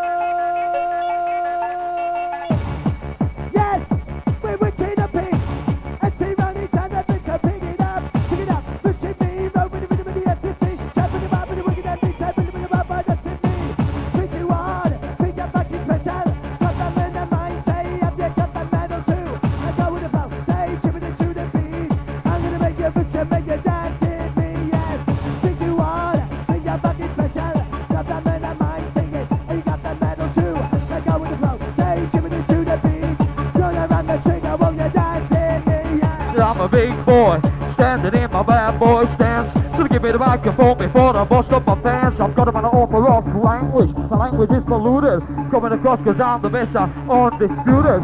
The 40.18 40.26
microphone 40.26 40.78
before 40.78 41.16
I 41.16 41.24
bust 41.24 41.50
up 41.52 41.66
my 41.66 41.74
pants. 41.76 42.20
I've 42.20 42.34
got 42.34 42.48
'em 42.48 42.56
in 42.56 42.64
an 42.64 42.70
orthodox 42.74 43.28
language. 43.34 43.94
The 43.94 44.16
language 44.16 44.50
is 44.50 44.64
polluted. 44.64 45.22
Coming 45.50 45.72
across 45.72 46.00
cause 46.00 46.20
I'm 46.20 46.42
the 46.42 46.48
best, 46.48 46.74
I'm 46.74 46.90
undisputed. 47.10 48.02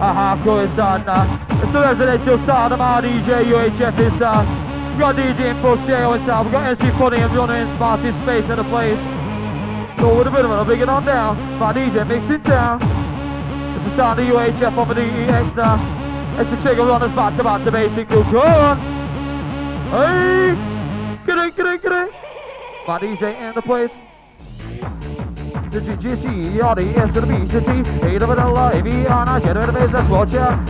A 0.00 0.10
hardcore 0.18 0.70
is 0.70 0.78
on 0.78 1.02
uh, 1.08 1.26
It's 1.62 1.72
the 1.72 1.80
residential 1.80 2.38
side 2.46 2.70
of 2.72 2.80
our 2.80 3.02
DJ 3.02 3.44
UHF 3.50 3.98
is 3.98 4.20
uh, 4.20 4.46
We've 4.90 5.00
got 5.00 5.16
DJ 5.16 5.40
Info 5.50 5.76
Stereo 5.84 6.12
inside. 6.12 6.42
We've 6.42 6.52
got 6.52 6.66
MC 6.66 6.90
Funny 6.98 7.18
and 7.18 7.34
running 7.34 7.76
Smarty 7.76 8.12
Space 8.22 8.48
in 8.50 8.56
the 8.56 8.64
place. 8.64 8.98
So 9.98 10.16
with 10.16 10.26
a 10.28 10.30
bit 10.30 10.44
of 10.44 10.50
it, 10.50 10.54
I'll 10.54 10.64
bring 10.64 10.80
it 10.80 10.88
on 10.88 11.04
down. 11.04 11.58
My 11.58 11.72
DJ 11.72 12.06
mixed 12.06 12.30
in 12.30 12.42
town. 12.42 12.80
It's 13.76 13.84
the 13.84 13.96
sound 13.96 14.20
of 14.20 14.26
UHF 14.26 14.78
on 14.78 14.88
the 14.88 14.94
DEX 14.94 15.56
now. 15.56 15.78
It's 16.38 16.50
the 16.50 16.56
trigger 16.62 16.84
runners 16.84 17.12
back 17.12 17.36
to 17.36 17.42
back 17.42 17.64
to 17.64 17.72
basic 17.72 18.08
go 18.08 18.22
on. 18.40 18.78
Hey! 19.90 20.67
It! 21.92 22.12
My 22.86 22.98
DJ 22.98 23.48
in 23.48 23.54
the 23.54 23.62
place. 23.62 23.90
The 25.70 25.80
GGC, 25.80 26.56
S 26.96 27.12
to 27.12 27.20
the 27.20 27.26
A 28.02 28.18
to 28.18 28.26
the 28.26 28.34
A, 28.78 28.82
B, 28.82 28.90
N, 28.90 29.40
G, 29.40 29.46
to 29.48 29.54
the 29.54 29.72
business, 29.72 30.08
watch 30.08 30.34
out. 30.34 30.68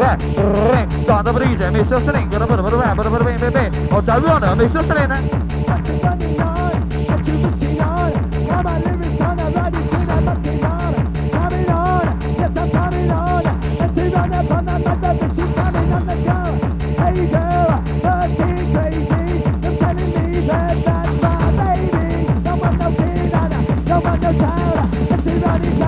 Rap, 0.00 0.20
rap, 0.20 0.90
sound 1.06 1.28
of 1.28 1.36
DJ, 1.36 1.70
Mr. 1.70 2.02
Sling, 2.04 2.30
get 2.30 2.42
a 2.42 2.46
bit 2.46 2.58
of 2.58 2.64
a 2.64 2.76
rap, 2.76 2.96
bit 2.96 3.06
of 3.06 3.12
a 3.12 3.50
bang. 3.50 3.88
Oh, 3.92 4.00
Mr. 4.58 4.84
Sling. 4.86 5.10
Eh? 5.10 6.49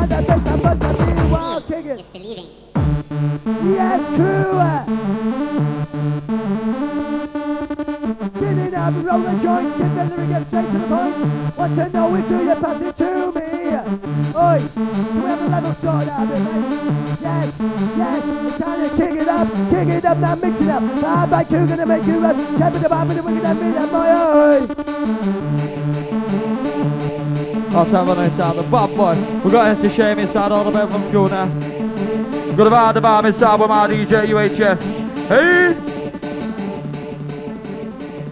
The 0.09 1.17
I'm 1.17 1.31
wild 1.31 1.67
kicking. 1.67 2.05
Yes, 3.75 4.01
true. 4.17 4.43
It 8.53 8.75
up, 8.75 8.95
roll 8.95 9.27
a 9.27 9.35
joint, 9.43 9.79
get 9.79 9.95
the 9.95 10.05
lyric, 10.05 10.29
get 10.29 10.47
straight 10.49 10.71
to 10.73 10.79
the 10.79 10.87
point. 10.87 11.17
Want 11.57 11.75
to 11.75 11.89
know 11.91 12.15
it, 12.15 12.29
do 12.29 12.37
you 12.45 12.55
pass 12.55 12.81
it 12.83 12.97
to 12.99 13.33
me? 13.33 13.49
Oi, 14.37 14.59
do 14.61 15.21
we 15.21 15.29
have 15.29 15.41
a 15.41 15.49
level 15.49 15.89
out 15.89 16.09
of 16.09 16.31
it, 16.31 16.41
mate? 16.43 17.19
Yes, 17.23 17.53
yes, 17.97 18.23
it's 18.47 18.59
time 18.59 18.81
to 18.83 18.97
kick 18.97 19.15
it 19.21 19.29
up, 19.29 19.49
kick 19.71 19.89
it 19.89 20.05
up, 20.05 20.19
now 20.19 20.35
mix 20.35 20.61
it 20.61 20.69
up. 20.69 20.83
Bye 21.01 21.27
bye, 21.27 21.45
Q, 21.45 21.67
gonna 21.67 21.87
make 21.87 22.05
you 22.05 22.25
up. 22.25 22.37
Jab 22.59 22.75
it, 22.75 22.89
bob 22.89 23.11
it, 23.11 23.25
wicked, 23.25 23.45
and 23.45 23.61
beat 23.61 23.77
up, 23.77 23.91
boy, 23.91 24.09
oi. 25.69 25.72
I'll 27.75 27.87
them 27.87 28.19
inside 28.19 28.57
the 28.57 28.63
bad 28.65 28.95
boy. 28.95 29.15
We've 29.43 29.51
got 29.51 29.79
MC 29.79 29.97
Shame 29.97 30.19
inside 30.19 30.53
all 30.53 30.63
the 30.63 30.71
men 30.71 30.89
from 30.89 31.09
school 31.09 31.31
now. 31.31 31.47
We've 32.47 32.57
got 32.57 32.91
a 32.91 32.93
the 32.93 33.01
bar 33.01 33.27
inside 33.27 33.59
with 33.59 33.71
my 33.71 33.89
DJ 33.89 34.27
UHF. 34.27 34.79
Hey! 35.27 35.73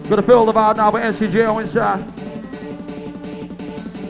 Gonna 0.07 0.21
fill 0.21 0.45
the 0.45 0.51
bar 0.53 0.75
now 0.75 0.91
with 0.91 1.01
NCGO 1.01 1.59
inside. 1.63 2.03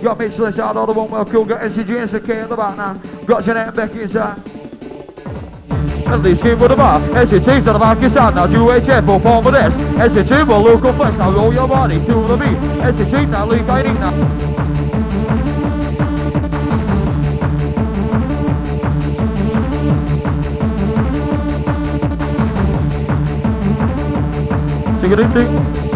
Got 0.03 0.19
Mitchell 0.19 0.47
inside, 0.47 0.75
all 0.75 0.85
the 0.85 0.91
one 0.91 1.09
well 1.09 1.23
cool. 1.23 1.45
Got 1.45 1.61
NCG 1.61 2.01
and 2.01 2.09
SK 2.09 2.29
in 2.29 2.49
the 2.49 2.57
back 2.57 2.75
now. 2.75 2.95
Got 3.25 3.45
Jeanette 3.45 3.67
and 3.67 3.75
Becky 3.77 4.01
inside. 4.01 4.37
At 6.07 6.21
least 6.23 6.41
keep 6.41 6.57
with 6.57 6.71
the 6.71 6.75
bar. 6.75 6.99
NCT's 6.99 7.67
on 7.67 7.73
the 7.73 7.79
back 7.79 8.01
inside 8.01 8.35
now. 8.35 8.47
UHF 8.47 9.07
will 9.07 9.19
form 9.21 9.45
with 9.45 9.53
this. 9.53 9.73
NCT 9.73 10.45
will 10.45 10.59
local 10.59 10.91
flex. 10.91 11.17
Now 11.17 11.31
roll 11.31 11.53
your 11.53 11.69
body 11.69 11.99
to 11.99 12.27
the 12.27 12.35
beat. 12.35 12.57
NCT 12.81 13.29
now 13.29 13.45
lead 13.45 13.65
guiding 13.65 13.93
now. 13.93 14.80
It 25.11 25.33
ding. 25.33 25.91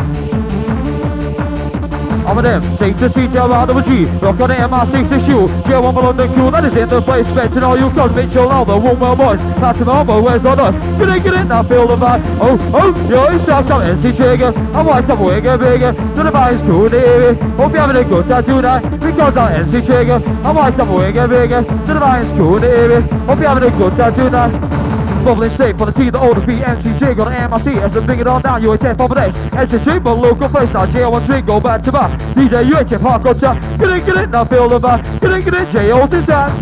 I'm 2.27 2.43
them, 2.43 2.77
take 2.77 2.97
the 2.97 3.07
seat 3.13 3.33
around 3.33 3.69
of 3.69 3.77
a 3.77 3.83
G 3.83 4.05
Rock 4.19 4.39
on 4.41 4.49
the 4.49 4.55
MR6 4.55 5.23
issue 5.23 5.47
G1 5.63 5.93
below 5.93 6.11
the 6.11 6.27
Q 6.27 6.51
That 6.51 6.65
is 6.65 6.75
in 6.75 6.89
the 6.89 7.01
place 7.01 7.25
Spectring 7.27 7.63
all 7.63 7.77
you 7.77 7.89
cause 7.91 8.11
Mitchell 8.13 8.49
all 8.49 8.65
the 8.65 8.73
Woolwell 8.73 9.15
boys 9.15 9.39
Passing 9.61 9.87
over. 9.87 10.21
Where's 10.21 10.41
the 10.41 10.53
done 10.55 10.73
Get 10.99 11.07
in, 11.07 11.23
get 11.23 11.33
in. 11.33 11.47
Now 11.47 11.63
feel 11.63 11.87
the 11.87 11.95
vibe. 11.95 12.23
Oh, 12.41 12.59
oh 12.73 13.09
Yo, 13.09 13.33
it's 13.33 13.47
out 13.47 13.69
MC 13.69 14.11
Trigger. 14.17 14.51
I'm 14.73 14.85
white 14.85 15.09
I'm 15.09 15.17
bigger, 15.17 15.57
bigger. 15.57 15.93
To 15.93 16.23
the 16.23 16.31
vibe's 16.31 16.61
cool, 16.67 16.89
Navy 16.89 17.39
Hope 17.55 17.71
you're 17.71 17.79
having 17.79 17.95
a 17.95 18.03
good 18.03 18.27
time 18.27 18.43
tonight. 18.43 18.99
Because 18.99 19.37
I'm 19.37 19.71
MC 19.71 19.85
Trigger. 19.85 20.21
I'm 20.43 20.55
white 20.55 20.77
I'm 20.77 20.87
bigger, 20.89 21.27
bigger. 21.27 21.61
To 21.63 21.93
the 21.93 21.99
vibe's 22.03 22.31
cool, 22.35 22.59
Navy 22.59 23.07
Hope 23.27 23.39
you're 23.39 23.47
having 23.47 23.63
a 23.63 23.77
good 23.77 23.95
time 23.95 24.13
tonight 24.13 24.84
Bubbling 25.25 25.49
state 25.55 25.75
for 25.75 25.87
the 25.87 25.91
T, 25.91 26.11
the 26.11 26.19
O, 26.19 26.35
the 26.35 26.41
P, 26.41 26.61
MTJ, 26.61 27.17
got 27.17 27.29
an 27.29 27.33
as 27.33 27.97
I 27.97 28.05
bring 28.05 28.19
it 28.19 28.27
on 28.27 28.43
down, 28.43 28.61
UHF 28.61 28.99
over 28.99 29.15
there. 29.15 29.31
SHG, 29.31 30.03
but 30.03 30.13
local 30.13 30.47
first, 30.49 30.71
now 30.71 30.85
J1 30.85 31.25
3, 31.25 31.41
go 31.41 31.59
back 31.59 31.81
to 31.81 31.91
back. 31.91 32.11
DJ 32.35 32.69
UHF, 32.69 32.99
hardcore 32.99 33.39
chat, 33.39 33.59
get 33.79 33.89
it, 33.89 34.05
get 34.05 34.17
it, 34.17 34.29
now 34.29 34.45
feel 34.45 34.69
the 34.69 34.79
back, 34.79 35.03
get 35.19 35.31
it, 35.31 35.43
get 35.43 35.53
it, 35.55 35.69
J.O. 35.71 36.05
to 36.05 36.23
side. 36.27 36.53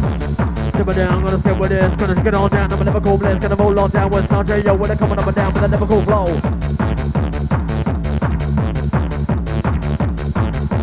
Simmer 0.77 0.93
down, 0.93 1.21
gonna 1.21 1.39
step 1.41 1.59
with 1.59 1.71
this, 1.71 1.93
gonna 1.97 2.23
get 2.23 2.33
on 2.33 2.49
down, 2.51 2.71
I'm 2.71 2.81
a 2.81 2.85
Liverpool 2.85 3.17
blitz, 3.17 3.41
gonna 3.41 3.55
roll 3.57 3.77
on 3.77 3.91
down 3.91 4.09
with 4.09 4.47
J, 4.47 4.63
yo, 4.63 4.75
when 4.77 4.87
they're 4.87 4.97
coming 4.97 5.19
up 5.19 5.27
and 5.27 5.35
down 5.35 5.53
with 5.53 5.63
a 5.63 5.67
Liverpool 5.67 6.01
flow. 6.03 6.39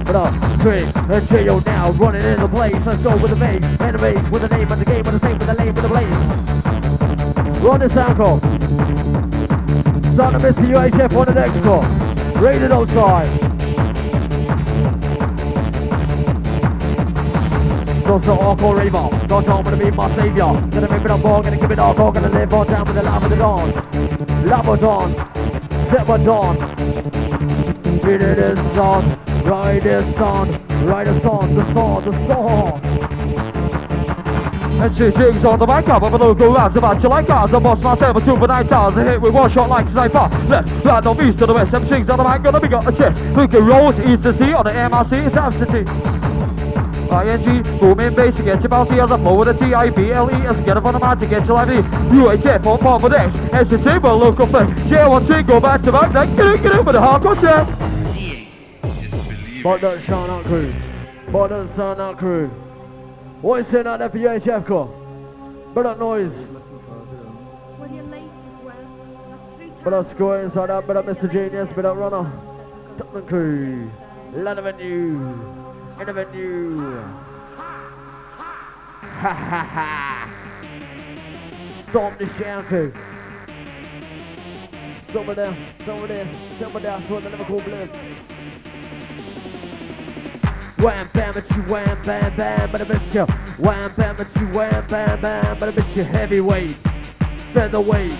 But 0.04 0.16
up, 0.16 0.60
three, 0.60 0.84
let's 1.08 1.30
yo, 1.30 1.60
now, 1.60 1.92
running 1.92 2.20
in 2.20 2.40
the 2.40 2.48
place, 2.48 2.76
let's 2.84 3.02
go 3.02 3.16
with 3.16 3.30
the 3.30 3.36
bass, 3.36 3.64
enemies, 3.80 4.30
with 4.30 4.42
the 4.42 4.48
name 4.48 4.70
of 4.70 4.78
the 4.78 4.84
game, 4.84 5.02
with 5.02 5.18
the 5.18 5.26
same, 5.26 5.38
with 5.38 5.48
the 5.48 5.54
name, 5.54 5.74
with 5.74 5.82
the 5.82 5.88
blaze. 5.88 6.69
Run 7.60 7.80
this 7.80 7.94
uncle. 7.94 8.40
Son 10.16 10.34
of 10.34 10.40
Mr. 10.40 10.64
UHF 10.64 11.14
on 11.14 11.26
the 11.26 11.34
next 11.34 11.62
call. 11.62 11.82
Rated 12.42 12.72
outside. 12.72 13.28
Also, 18.08 18.34
Orco 18.34 18.72
Revo. 18.72 19.28
Got 19.28 19.46
on 19.48 19.64
gonna 19.64 19.76
be 19.76 19.90
my 19.90 20.08
savior. 20.16 20.42
Gonna 20.44 20.88
make 20.88 21.04
it 21.04 21.10
up 21.10 21.22
all, 21.22 21.42
gonna 21.42 21.58
give 21.58 21.70
it 21.70 21.78
all, 21.78 22.00
all 22.00 22.10
gonna 22.10 22.30
live 22.30 22.54
on 22.54 22.66
down 22.66 22.86
with 22.86 22.96
the 22.96 23.02
lava 23.02 23.28
the 23.28 23.36
dawn. 23.36 23.72
Lava 24.46 24.76
dawn. 24.78 25.12
Zephyr 25.92 26.18
dawn. 26.24 26.56
It 28.08 28.22
is 28.22 28.58
on. 28.78 29.44
Ride 29.44 29.82
this 29.82 30.16
on. 30.16 30.86
Ride 30.86 31.08
the 31.08 31.20
song, 31.20 31.54
the 31.54 31.74
song, 31.74 32.04
the 32.04 32.26
song. 32.26 32.89
SHG's 34.80 35.44
on 35.44 35.58
the 35.58 35.66
mic 35.66 35.86
up, 35.90 36.02
I'm 36.02 36.14
a 36.14 36.16
local 36.16 36.50
lads 36.50 36.74
about 36.74 37.02
you 37.02 37.10
like 37.10 37.28
ours. 37.28 37.52
I 37.52 37.58
boss 37.58 37.80
myself 37.80 38.16
a 38.16 38.20
two 38.20 38.38
for 38.38 38.46
nine 38.46 38.66
towers. 38.66 38.96
I 38.96 39.04
hit 39.04 39.20
with 39.20 39.34
one 39.34 39.52
shot 39.52 39.68
like 39.68 39.86
sniper. 39.90 40.30
Left, 40.48 40.84
right, 40.86 41.04
north, 41.04 41.20
east 41.20 41.38
to 41.40 41.46
the 41.46 41.52
west. 41.52 41.72
MC's 41.72 42.08
on 42.08 42.16
the 42.16 42.24
mic, 42.24 42.42
gonna 42.42 42.60
be 42.60 42.68
got 42.68 42.86
the 42.86 42.92
chest. 42.92 43.14
Boogie 43.36 43.60
rolls, 43.60 43.98
east 44.00 44.22
to 44.22 44.32
sea 44.38 44.54
on 44.54 44.64
the 44.64 44.72
MRC, 44.72 45.26
it's 45.26 45.36
absentee. 45.36 45.84
ING, 47.10 47.78
booming 47.78 48.14
bass, 48.14 48.38
you 48.38 48.44
get 48.44 48.62
your 48.62 48.70
bouncy 48.70 49.02
as 49.02 49.10
a 49.10 49.18
forward 49.18 49.48
a 49.48 49.54
T-I-B-L-E 49.54 50.46
as 50.46 50.64
get 50.64 50.78
up 50.78 50.84
on 50.86 50.94
the 50.94 51.00
mat 51.00 51.20
to 51.20 51.26
get 51.26 51.44
your 51.44 51.56
lively. 51.56 51.82
UHF 51.82 52.64
on 52.64 52.78
part 52.78 53.02
for 53.02 53.10
this. 53.10 53.34
SHG, 53.34 54.00
but 54.00 54.14
local 54.14 54.46
first. 54.46 54.70
J1 54.88 55.46
go 55.46 55.60
back 55.60 55.82
to 55.82 55.92
back, 55.92 56.10
then 56.14 56.34
get 56.36 56.46
it, 56.46 56.62
get 56.62 56.74
it 56.76 56.86
with 56.86 56.96
a 56.96 57.00
hardcore 57.00 57.38
check. 57.38 57.68
But 59.62 59.82
don't 59.82 60.06
sound 60.06 60.30
out 60.30 60.46
crew. 60.46 60.72
But 61.30 61.48
don't 61.48 61.76
sound 61.76 62.00
out 62.00 62.16
crew. 62.16 62.50
What 63.42 63.60
is 63.60 63.66
saying 63.68 63.86
out 63.86 64.00
there 64.00 64.10
for 64.10 64.18
UHF 64.18 64.66
core? 64.66 64.88
But 65.74 65.84
that 65.84 65.98
noise. 65.98 66.30
Well, 67.78 67.90
you're 67.90 68.02
late 68.04 68.22
as 68.22 68.64
well. 68.64 68.74
That's 69.30 69.56
three 69.56 69.72
But 69.82 69.90
that 69.90 70.10
score 70.14 70.42
inside 70.42 70.68
out. 70.68 70.86
But 70.86 70.94
that 70.94 71.06
Mr. 71.06 71.32
Genius. 71.32 71.70
But 71.74 71.82
that 71.82 71.94
runner. 71.94 72.30
Tottenham 72.98 73.26
crew. 73.26 73.90
Lot 74.34 74.58
of 74.58 74.64
venue. 74.64 75.16
In 76.00 76.06
the 76.06 76.12
venue. 76.12 77.00
Ha 79.00 79.32
ha 79.32 79.64
ha. 79.64 80.30
Storm 81.88 82.16
the 82.18 82.26
shampoo. 82.38 82.92
Stop 85.10 85.28
it 85.28 85.36
there. 85.36 85.56
Stop 85.82 86.04
it 86.04 86.08
there. 86.08 86.56
Stop 86.58 86.74
it 86.74 86.82
there. 86.82 87.04
For 87.08 87.20
the 87.22 87.30
Liverpool 87.30 87.60
Blues. 87.62 87.88
Wham 90.80 91.10
bam 91.12 91.36
at 91.36 91.50
you, 91.50 91.62
wham 91.64 92.02
bam 92.06 92.36
bam, 92.38 92.72
but 92.72 92.80
I 92.80 92.84
bet 92.84 93.14
you. 93.14 93.26
Wham 93.58 93.94
bam 93.96 94.18
at 94.18 94.34
you, 94.34 94.46
wham 94.46 94.86
bam 94.88 95.20
bam, 95.20 95.58
but 95.60 95.68
I 95.68 95.72
bet 95.72 95.94
you 95.94 96.04
heavyweight, 96.04 96.76
featherweight. 97.52 98.18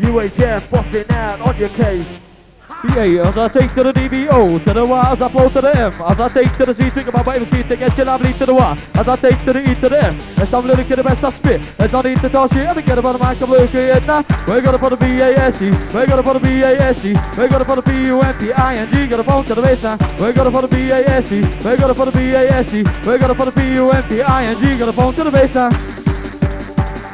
UHF 0.00 0.70
busting 0.70 1.10
out 1.10 1.42
on 1.42 1.56
your 1.58 1.68
case. 1.68 2.23
BA 2.68 3.20
as 3.24 3.36
I 3.36 3.48
take 3.48 3.74
to 3.74 3.82
the 3.82 3.92
DBO, 3.92 4.62
to 4.64 4.72
the 4.72 4.84
Y 4.84 5.12
as 5.12 5.20
I 5.20 5.28
flow 5.30 5.48
to 5.48 5.60
the 5.60 5.76
M, 5.76 5.92
as 6.02 6.20
I 6.20 6.28
take 6.28 6.52
to 6.58 6.66
the 6.66 6.74
C, 6.74 6.90
think 6.90 7.08
about 7.08 7.26
my 7.26 7.36
MC 7.36 7.62
to 7.62 7.76
get 7.76 7.96
your 7.96 8.06
lovely 8.06 8.32
to 8.34 8.46
the 8.46 8.54
Y, 8.54 8.90
as 8.94 9.08
I 9.08 9.16
take 9.16 9.38
to 9.44 9.52
the 9.52 9.70
E 9.70 9.74
to 9.76 9.88
the 9.88 10.02
S, 10.02 10.14
and 10.38 10.48
some 10.48 10.66
little 10.66 10.84
kid 10.84 10.96
the 10.96 11.02
best 11.02 11.24
I 11.24 11.32
spit, 11.32 11.60
and 11.78 11.92
not 11.92 12.04
need 12.04 12.20
to 12.20 12.28
talk 12.28 12.52
shit, 12.52 12.66
and 12.66 12.86
get 12.86 12.98
about 12.98 13.18
the 13.18 13.24
mic, 13.24 13.40
I'm 13.40 13.50
looking 13.50 13.80
at 13.80 14.06
now, 14.06 14.24
we're 14.46 14.60
gonna 14.60 14.78
put 14.78 14.92
a 14.92 14.96
B-A-S-E, 14.96 15.70
we're 15.94 16.06
gonna 16.06 16.22
put 16.22 16.36
a 16.36 16.40
B-A-S-E, 16.40 17.14
we're 17.36 17.48
gonna 17.48 17.64
put 17.64 17.78
a 17.78 17.82
B-U-M-P-I-N-G, 17.82 19.06
gonna 19.08 19.24
phone 19.24 19.44
to 19.44 19.54
the 19.54 19.62
baseline, 19.62 20.20
we're 20.20 20.32
gonna 20.32 20.50
put 20.50 20.64
a 20.64 20.68
B-A-S-E, 20.68 21.40
we're 21.64 21.76
gonna 21.76 21.94
put 21.94 22.08
a 22.08 22.12
B-A-S-E, 22.12 22.84
we're 23.06 23.18
gonna 23.18 23.34
put 23.34 23.48
a 23.48 23.52
B-U-M-P-I-N-G, 23.52 24.78
gonna 24.78 24.92
phone 24.92 25.14
to 25.14 25.24
the 25.24 25.30
baseline. 25.30 26.04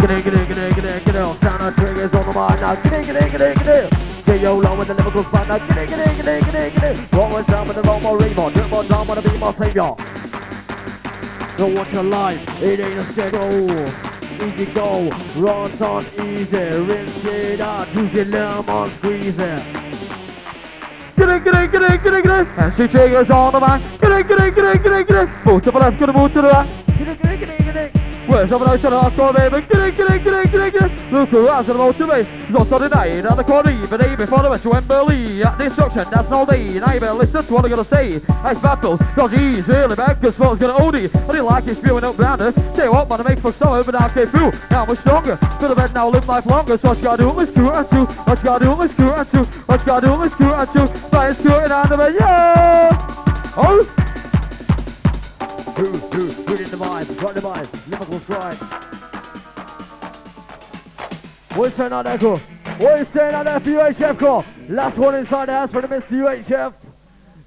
Get 0.01 0.11
in, 0.11 0.23
get 0.23 0.35
in, 0.35 0.49
get 0.49 0.59
in, 0.59 0.75
get 0.75 0.85
in, 0.85 1.05
get 1.05 1.15
in. 1.15 1.41
Sound 1.43 1.63
of 1.63 1.75
triggers 1.77 2.15
on 2.15 2.27
the 2.27 2.33
mind 2.33 2.61
now. 2.63 2.75
Get 2.75 2.93
in, 2.93 3.05
get 3.05 3.17
in, 3.17 3.31
get 3.31 3.41
in, 3.43 3.55
get 3.59 3.93
in. 3.93 4.10
Get 4.31 4.43
yo 4.43 4.59
low 4.59 4.79
with 4.79 4.87
the 4.87 4.95
Liverpool 4.95 5.25
spot 5.25 5.49
now. 5.49 5.59
Get 5.59 5.77
in, 5.77 5.89
get 5.89 6.07
in, 6.07 6.17
get 6.17 6.29
in, 6.29 6.45
get 6.45 6.55
in, 6.55 6.75
get 6.75 6.97
in. 6.97 7.05
What 7.19 7.33
was 7.33 7.47
down 7.47 7.67
with 7.67 7.75
the 7.75 7.83
Romo 7.83 8.17
Raymond? 8.17 8.55
Drip 8.55 8.73
on 8.73 8.87
down, 8.87 9.09
wanna 9.09 9.23
be 9.23 9.37
my 9.37 9.53
savior. 9.59 9.93
Don't 11.59 11.75
want 11.75 11.93
your 11.93 12.05
life, 12.05 12.41
it 12.63 12.79
ain't 12.79 13.01
a 13.01 13.13
schedule. 13.13 13.69
Easy 14.41 14.67
go, 14.73 15.11
runs 15.35 15.83
on 15.83 16.07
easy, 16.15 16.57
rinse 16.57 17.25
it 17.25 17.61
out, 17.61 17.93
use 17.93 18.13
your 18.13 18.27
lemon 18.27 18.97
squeeze 18.99 19.35
it. 19.37 19.65
Get 21.17 21.29
in, 21.29 21.43
get 21.43 21.55
in, 21.57 21.71
get 21.73 21.83
in, 21.83 22.01
get 22.01 22.15
in, 22.15 22.23
get 22.23 22.41
in. 22.41 22.47
And 22.57 22.73
she 22.77 22.87
triggers 22.87 23.31
on 23.31 23.53
the 23.53 23.59
mic. 23.59 24.01
Get 24.01 24.13
in, 24.13 24.29
get 24.29 24.39
in, 24.39 24.55
get 24.55 24.65
in, 24.65 24.83
get 24.83 25.11
in, 25.11 25.17
to 28.31 28.47
to. 28.47 28.49
Where's 28.49 28.53
else 28.53 28.85
on 28.85 28.91
the 28.91 29.01
hardcore 29.01 29.35
baby? 29.35 29.67
Get 29.67 29.81
in, 29.81 29.97
get 29.97 30.11
in, 30.11 30.25
get 30.25 30.35
in, 30.35 30.51
get 30.51 30.61
in, 30.61 30.71
get 30.73 30.91
in. 30.91 31.13
Look 31.13 31.29
who 31.31 31.47
has 31.47 31.67
the 31.67 31.75
motivate. 31.75 32.27
He's 32.47 32.57
also 32.57 32.79
denying 32.79 33.27
at 33.27 33.37
the 33.37 33.45
corner, 33.45 33.71
even 33.71 34.01
even 34.01 34.27
for 34.27 34.43
the 34.43 34.51
West 34.51 34.65
Wembley. 34.65 35.43
At 35.43 35.59
destruction, 35.59 36.07
that's 36.11 36.31
no. 36.31 36.45
Now 36.45 36.93
you 36.93 37.01
better 37.01 37.15
listen 37.15 37.45
to 37.45 37.53
what 37.53 37.65
I'm 37.65 37.71
gonna 37.71 37.89
say. 37.89 38.21
Nice 38.29 38.59
battle, 38.59 38.99
cause 38.99 39.31
he's 39.31 39.67
really 39.67 39.97
bad, 39.97 40.21
cause 40.21 40.35
Smoke's 40.37 40.61
gonna 40.61 40.79
own 40.79 40.95
it. 40.95 41.15
I 41.15 41.27
didn't 41.27 41.47
like 41.47 41.67
it 41.67 41.79
spewing 41.79 42.05
up 42.05 42.19
round 42.19 42.41
her. 42.41 42.53
Tell 42.53 42.85
you 42.85 42.93
what, 42.93 43.09
man, 43.09 43.21
I 43.21 43.29
make 43.31 43.41
for 43.41 43.53
summer, 43.55 43.85
but 43.85 43.95
I'll 43.95 44.11
through. 44.11 44.53
Now 44.71 44.85
I'm 44.87 44.97
stronger. 44.99 45.37
To 45.37 45.69
the 45.69 45.75
bed 45.75 45.95
now, 45.95 46.09
live 46.09 46.29
life 46.29 46.47
longer. 46.47 46.79
So 46.79 46.89
what 46.89 46.99
you 46.99 47.05
gotta 47.05 47.23
do, 47.23 47.31
let's 47.31 47.51
screw 47.51 47.71
it 47.79 47.91
too. 47.91 48.05
What 48.05 48.39
you 48.39 48.45
gotta 48.45 48.65
do, 48.65 48.73
let's 48.73 48.93
screw 48.93 49.13
it 49.13 49.31
too. 49.31 49.45
What 49.67 49.81
you 49.81 49.87
gotta 49.87 50.07
do, 50.07 50.15
let's 50.15 50.35
screw 50.35 50.55
it 50.55 50.69
too. 50.73 50.87
Flying 51.11 51.35
screwing 51.35 51.73
on 51.73 51.89
the 51.89 51.97
bed, 51.97 52.15
yeah! 52.19 53.55
Oh! 53.57 54.01
Who, 55.81 55.97
who, 55.97 56.45
good 56.45 56.61
in 56.61 56.71
the 56.71 56.77
vibe, 56.77 57.19
got 57.19 57.33
the 57.33 57.41
vibe, 57.41 57.89
Liverpool 57.89 58.21
strike. 58.21 58.59
What's 61.57 61.75
saying 61.75 61.95
out 61.95 62.03
there, 62.03 62.13
Echo? 62.17 62.37
What 62.77 63.01
is 63.01 63.09
saying 63.15 63.35
out 63.35 63.45
there 63.45 63.61
for 63.61 63.95
UHF, 63.95 64.19
Core? 64.19 64.45
Last 64.69 64.99
one 64.99 65.15
inside 65.15 65.49
the 65.49 65.53
house 65.53 65.71
for 65.71 65.81
the 65.81 65.89
Mr. 65.89 66.11
UHF. 66.11 66.75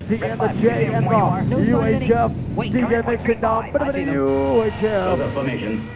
T 0.10 0.16
and 0.24 0.42
the 0.42 0.48
J 0.60 0.86
and 0.88 1.06
the 1.06 1.12
UHF. 1.12 2.56
DJ 2.56 3.06
mix 3.06 3.24
it 3.30 3.40
down, 3.40 3.72
bit 3.72 3.82
of 3.84 3.94
UHF. 3.94 5.34
formation. 5.36 5.88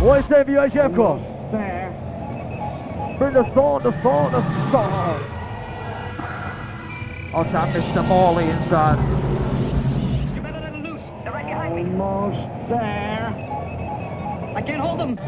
What 0.00 0.24
is 0.24 0.28
saying 0.28 0.44
for 0.46 0.50
UHF? 0.50 1.52
There. 1.52 3.16
Bring 3.20 3.32
the 3.32 3.54
song, 3.54 3.82
the 3.84 4.02
song, 4.02 4.32
the 4.32 4.42
song. 4.72 5.22
On 7.32 7.44
top, 7.52 7.68
Mr. 7.68 8.08
Morley 8.08 8.50
inside. 8.50 9.25
Almost 12.06 12.68
there. 12.68 13.34
I 14.54 14.62
can't 14.64 14.80
hold 14.80 15.00
them. 15.00 15.18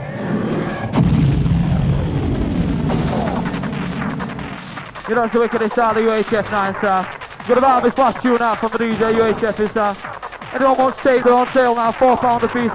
You 5.09 5.15
know, 5.17 5.29
so 5.33 5.41
wicked 5.41 5.63
inside 5.63 5.97
the 5.97 6.03
UHF 6.03 6.51
9 6.53 6.75
star. 6.77 7.03
Got 7.49 7.59
about 7.59 7.83
this 7.83 7.99
last 7.99 8.23
tune 8.23 8.41
out 8.41 8.61
from 8.61 8.71
the 8.71 8.79
DJ 8.79 9.13
UHF 9.13 9.59
is 9.59 9.77
uh, 9.77 9.95
anyone 10.53 10.79
wants 10.79 10.99
to 10.99 11.21
they're 11.25 11.35
on 11.35 11.51
sale 11.53 11.75
now, 11.75 11.91
four 11.91 12.17
pound 12.17 12.45
a 12.45 12.49
piece 12.49 12.71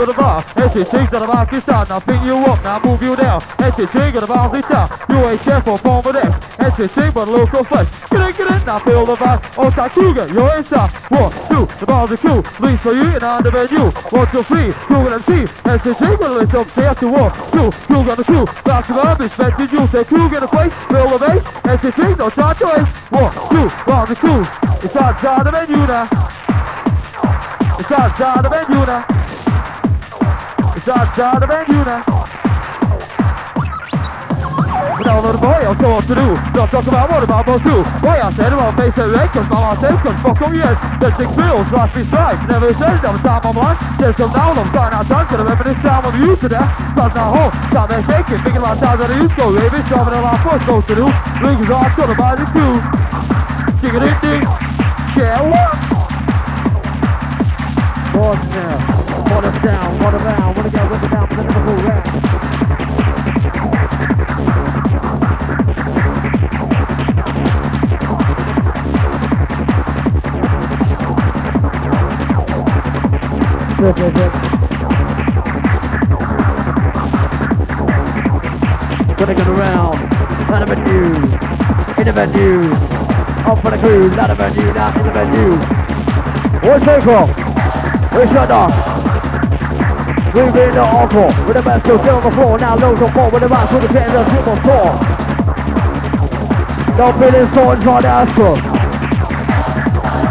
for 0.00 0.06
the 0.06 0.14
bar, 0.14 0.42
SCC 0.56 1.10
got 1.10 1.20
a 1.20 1.26
mark 1.26 1.50
this 1.50 1.68
out, 1.68 1.90
now 1.90 2.00
pick 2.00 2.22
you 2.22 2.34
up, 2.48 2.64
now 2.64 2.80
move 2.80 3.02
you 3.02 3.14
down. 3.16 3.42
SCC 3.60 4.14
got 4.14 4.22
a 4.22 4.26
bounce 4.26 4.52
this 4.52 4.64
out, 4.70 4.88
UHF 5.12 5.66
will 5.66 5.76
form 5.76 6.02
with 6.06 6.14
this. 6.14 6.32
SCC 6.56 7.12
but 7.12 7.28
local 7.28 7.62
flesh. 7.64 7.86
Get 8.08 8.20
in, 8.24 8.32
get 8.32 8.48
in, 8.50 8.64
now 8.64 8.78
feel 8.78 9.04
the 9.04 9.16
back. 9.16 9.58
Outside 9.58 9.90
Cougar, 9.90 10.32
you're 10.32 10.56
inside. 10.56 10.88
One, 11.12 11.30
two, 11.52 11.68
the 11.78 11.84
ball's 11.84 12.10
are 12.12 12.16
cool. 12.16 12.40
Leads 12.60 12.80
for 12.80 12.94
you 12.94 13.12
and 13.12 13.22
on 13.22 13.42
the 13.42 13.50
venue. 13.50 13.92
One, 14.08 14.26
two, 14.32 14.42
three, 14.44 14.72
Cougar 14.88 15.20
MC. 15.20 15.44
SCC 15.68 16.18
got 16.18 16.30
a 16.30 16.34
list 16.40 16.54
up, 16.54 16.70
stay 16.70 16.86
after 16.88 17.06
one, 17.06 17.32
two, 17.52 17.68
Cougar 17.84 18.16
the 18.16 18.24
two. 18.24 18.44
Back 18.64 18.86
to 18.86 18.94
the 18.94 19.24
expected 19.24 19.70
you, 19.70 19.86
say 19.92 20.04
Cougar 20.04 20.40
the 20.40 20.48
place, 20.48 20.72
fill 20.88 21.12
the 21.12 21.20
base. 21.20 21.44
SCC, 21.76 22.16
no 22.16 22.30
time 22.30 22.56
to 22.56 22.64
waste. 22.72 22.88
One, 23.12 23.32
two, 23.52 23.68
one, 23.84 24.08
the 24.08 24.16
two. 24.16 24.40
It's 24.80 24.96
outside 24.96 25.44
the 25.44 25.50
venue 25.50 25.84
now. 25.84 26.08
It's 27.78 27.90
outside 27.92 28.44
the 28.44 28.48
venue 28.48 28.86
now. 28.86 29.19
Outside 30.90 31.38
the 31.38 31.46
venue 31.46 31.86
now. 31.86 32.02
Little 35.20 35.38
boy, 35.38 35.62
tell 35.78 36.02
what 36.02 36.06
to 36.10 36.14
do. 36.18 36.34
Don't 36.50 36.66
talk 36.66 36.82
about 36.82 37.06
what 37.14 37.22
about 37.22 37.46
both 37.46 37.62
two. 37.62 37.86
Why 38.02 38.18
I 38.18 38.34
said 38.34 38.50
about 38.50 38.74
face 38.74 38.98
right, 38.98 39.30
cause 39.30 39.46
mama 39.46 39.78
said, 39.78 39.94
cause 40.02 40.18
fuck 40.18 40.40
them 40.42 40.58
yes. 40.58 40.74
The 40.98 41.14
six 41.14 41.30
wheels, 41.38 41.70
last 41.70 41.94
be 41.94 42.02
stripes. 42.10 42.42
Never 42.50 42.74
said 42.74 42.98
was 43.06 43.22
time 43.22 43.46
I'm 43.46 43.54
on. 43.54 43.78
There's 44.02 44.16
some 44.16 44.32
down, 44.34 44.58
I'm 44.58 44.66
trying 44.74 44.90
out 44.90 45.06
time, 45.06 45.28
could 45.30 45.38
remember 45.38 45.62
this 45.62 45.78
time 45.78 46.02
I'm 46.10 46.18
used 46.18 46.40
to 46.42 46.48
that. 46.50 46.66
Cause 46.98 47.14
now 47.14 47.30
home, 47.30 47.52
time 47.70 47.86
they 47.86 48.02
shaking, 48.10 48.42
thinking 48.42 48.64
about 48.66 48.82
times 48.82 48.98
that 48.98 49.14
I 49.14 49.22
used 49.22 49.34
to 49.38 49.46
go, 49.46 49.54
baby. 49.54 49.78
Shoving 49.86 50.14
a 50.16 50.20
lot 50.26 50.34
of 50.34 50.42
push 50.42 50.62
goes 50.66 50.84
to 50.90 50.94
do. 50.98 51.06
Rings 51.38 51.70
off, 51.70 51.94
to 51.94 52.02
the 52.10 52.18
body 52.18 52.42
too. 52.50 52.74
Chicken 53.78 54.02
it 54.10 54.18
ding. 54.26 54.42
Yeah, 55.14 55.38
what? 55.46 55.69
Boys 58.20 58.36
now, 58.50 58.76
put 59.32 59.44
us 59.44 59.56
down, 59.64 59.96
us 60.14 60.22
down, 60.22 60.54
wanna 60.54 60.68
get 60.68 60.90
with 60.90 61.02
it 61.02 61.10
down 61.10 61.26
for 61.26 61.36
the 61.36 61.42
Liverpool 61.42 61.76
round. 61.88 62.04
Yes, 73.80 73.96
yes, 73.96 74.12
yes. 74.20 74.32
Gonna 79.16 79.34
get 79.34 79.48
around, 79.48 79.96
out 80.52 80.62
of 80.62 80.68
venue, 80.68 81.14
in 81.96 82.04
the 82.04 82.12
venue, 82.12 82.74
up 83.50 83.62
for 83.62 83.70
the 83.70 83.78
cruise, 83.78 84.18
out 84.18 84.30
of 84.30 84.36
venue, 84.36 84.72
not 84.74 84.94
in 84.98 85.06
the 85.06 85.12
venue. 85.12 85.56
One 86.68 86.84
circle, 86.84 87.49
we 88.12 88.26
shut 88.32 88.48
down. 88.48 88.70
We 90.34 90.42
in 90.42 90.52
the 90.52 90.80
encore, 90.80 91.34
with 91.46 91.56
the 91.56 91.62
best 91.62 91.84
still 91.84 91.98
on 91.98 92.22
the 92.22 92.30
floor, 92.30 92.58
now 92.58 92.76
loads 92.76 93.02
on 93.02 93.12
four, 93.12 93.30
with 93.30 93.42
the 93.42 93.48
rocks 93.48 93.72
with 93.72 93.82
the 93.82 93.88
pants 93.88 94.16
of 94.16 94.26
triple 94.28 94.56
four. 94.62 94.98
Don't 96.96 97.18
feel 97.18 97.30
this 97.30 97.54
sword, 97.54 97.80
try 97.82 98.00
to 98.00 98.08
ask 98.08 98.34
for. 98.36 98.56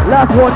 Last 0.10 0.36
one. 0.36 0.54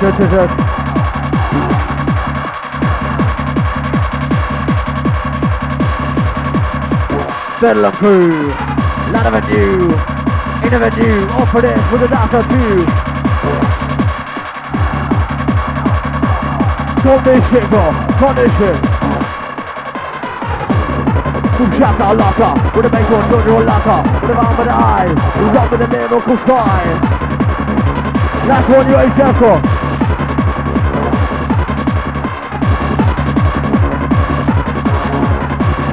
Good, 0.00 0.16
good, 0.16 0.30
good. 0.30 0.69
Settle 7.60 7.84
and 7.84 7.94
crew. 7.96 8.48
Lot 9.12 9.26
of 9.26 9.34
a 9.34 9.40
new. 9.52 9.92
In 10.64 10.72
of 10.72 10.80
a 10.80 10.90
new. 10.96 11.28
Off 11.28 11.50
for 11.50 11.60
this 11.60 11.76
with 11.92 12.00
a 12.00 12.08
doctor 12.08 12.40
too. 12.48 12.88
Condition, 17.04 17.68
bro. 17.68 17.92
Condition. 18.16 18.76
Boom 21.58 21.70
shaka 21.76 22.16
laka. 22.16 22.50
With 22.74 22.86
a 22.86 22.88
make 22.88 23.10
one, 23.10 23.30
don't 23.30 23.44
you 23.44 23.60
laka. 23.68 24.08
With 24.22 24.30
a 24.30 24.34
bomb 24.40 24.56
with 24.56 24.66
the 24.66 24.72
eye. 24.72 25.12
With 25.70 25.80
the 25.80 25.86
name 25.86 26.12
of 26.14 26.22
Kusai. 26.22 26.84
Last 28.48 28.70
one, 28.70 28.88
you're 28.88 29.04
a 29.04 29.16
circle. 29.18 29.80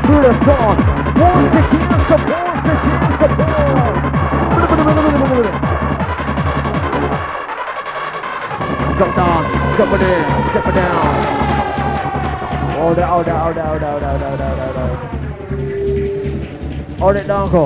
through 0.07 0.21
the 0.21 0.45
song. 0.45 1.06
Once 1.17 1.49
again, 1.49 1.97
support, 2.07 2.61
again, 2.61 3.17
support. 3.17 3.97
Drop 8.97 9.13
down, 9.15 9.41
drop 9.77 9.93
it 9.93 10.01
in, 10.01 10.23
step 10.49 10.67
it 10.67 10.75
down. 10.75 11.01
Hold 12.77 12.97
it, 12.97 13.03
hold 13.03 13.27
it, 13.27 13.31
hold 13.31 13.57
it, 13.57 13.63
hold 13.63 13.81
it, 13.81 13.83
hold 13.83 13.85
it, 13.97 13.97
hold 13.97 14.39
it, 14.39 14.75
hold 14.75 14.91
it. 14.91 14.97
Hold 16.99 17.15
it 17.15 17.27
down, 17.27 17.51
go. 17.51 17.65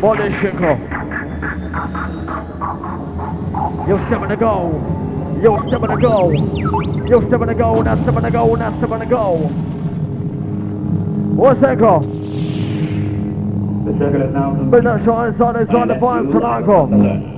Hold 0.00 0.18
this 0.18 0.32
shit, 0.40 0.56
go. 0.58 0.93
Yo, 3.86 3.98
seven 4.08 4.30
to 4.30 4.36
go. 4.36 5.40
Yo, 5.42 5.58
seven 5.68 5.90
to 5.90 5.96
go. 6.00 6.32
Yo, 7.06 7.20
seven 7.28 7.48
to 7.48 7.54
go. 7.54 7.82
Now 7.82 8.02
seven 8.06 8.22
to 8.22 8.30
go. 8.30 8.54
Now 8.54 8.80
seven 8.80 9.00
to 9.00 9.06
go. 9.06 9.36
What's 11.36 11.60
that 11.60 11.78
call? 11.78 12.00
The 12.00 13.92
circle 13.98 14.22
is 14.22 14.32
now 14.32 14.54
But 14.54 14.84
not 14.84 15.04
sure 15.04 15.28
it's 15.28 15.38
on, 15.38 15.56
it's 15.56 15.70
on 15.70 15.88
the. 15.88 15.96
Now 15.96 16.72
on. 16.72 17.33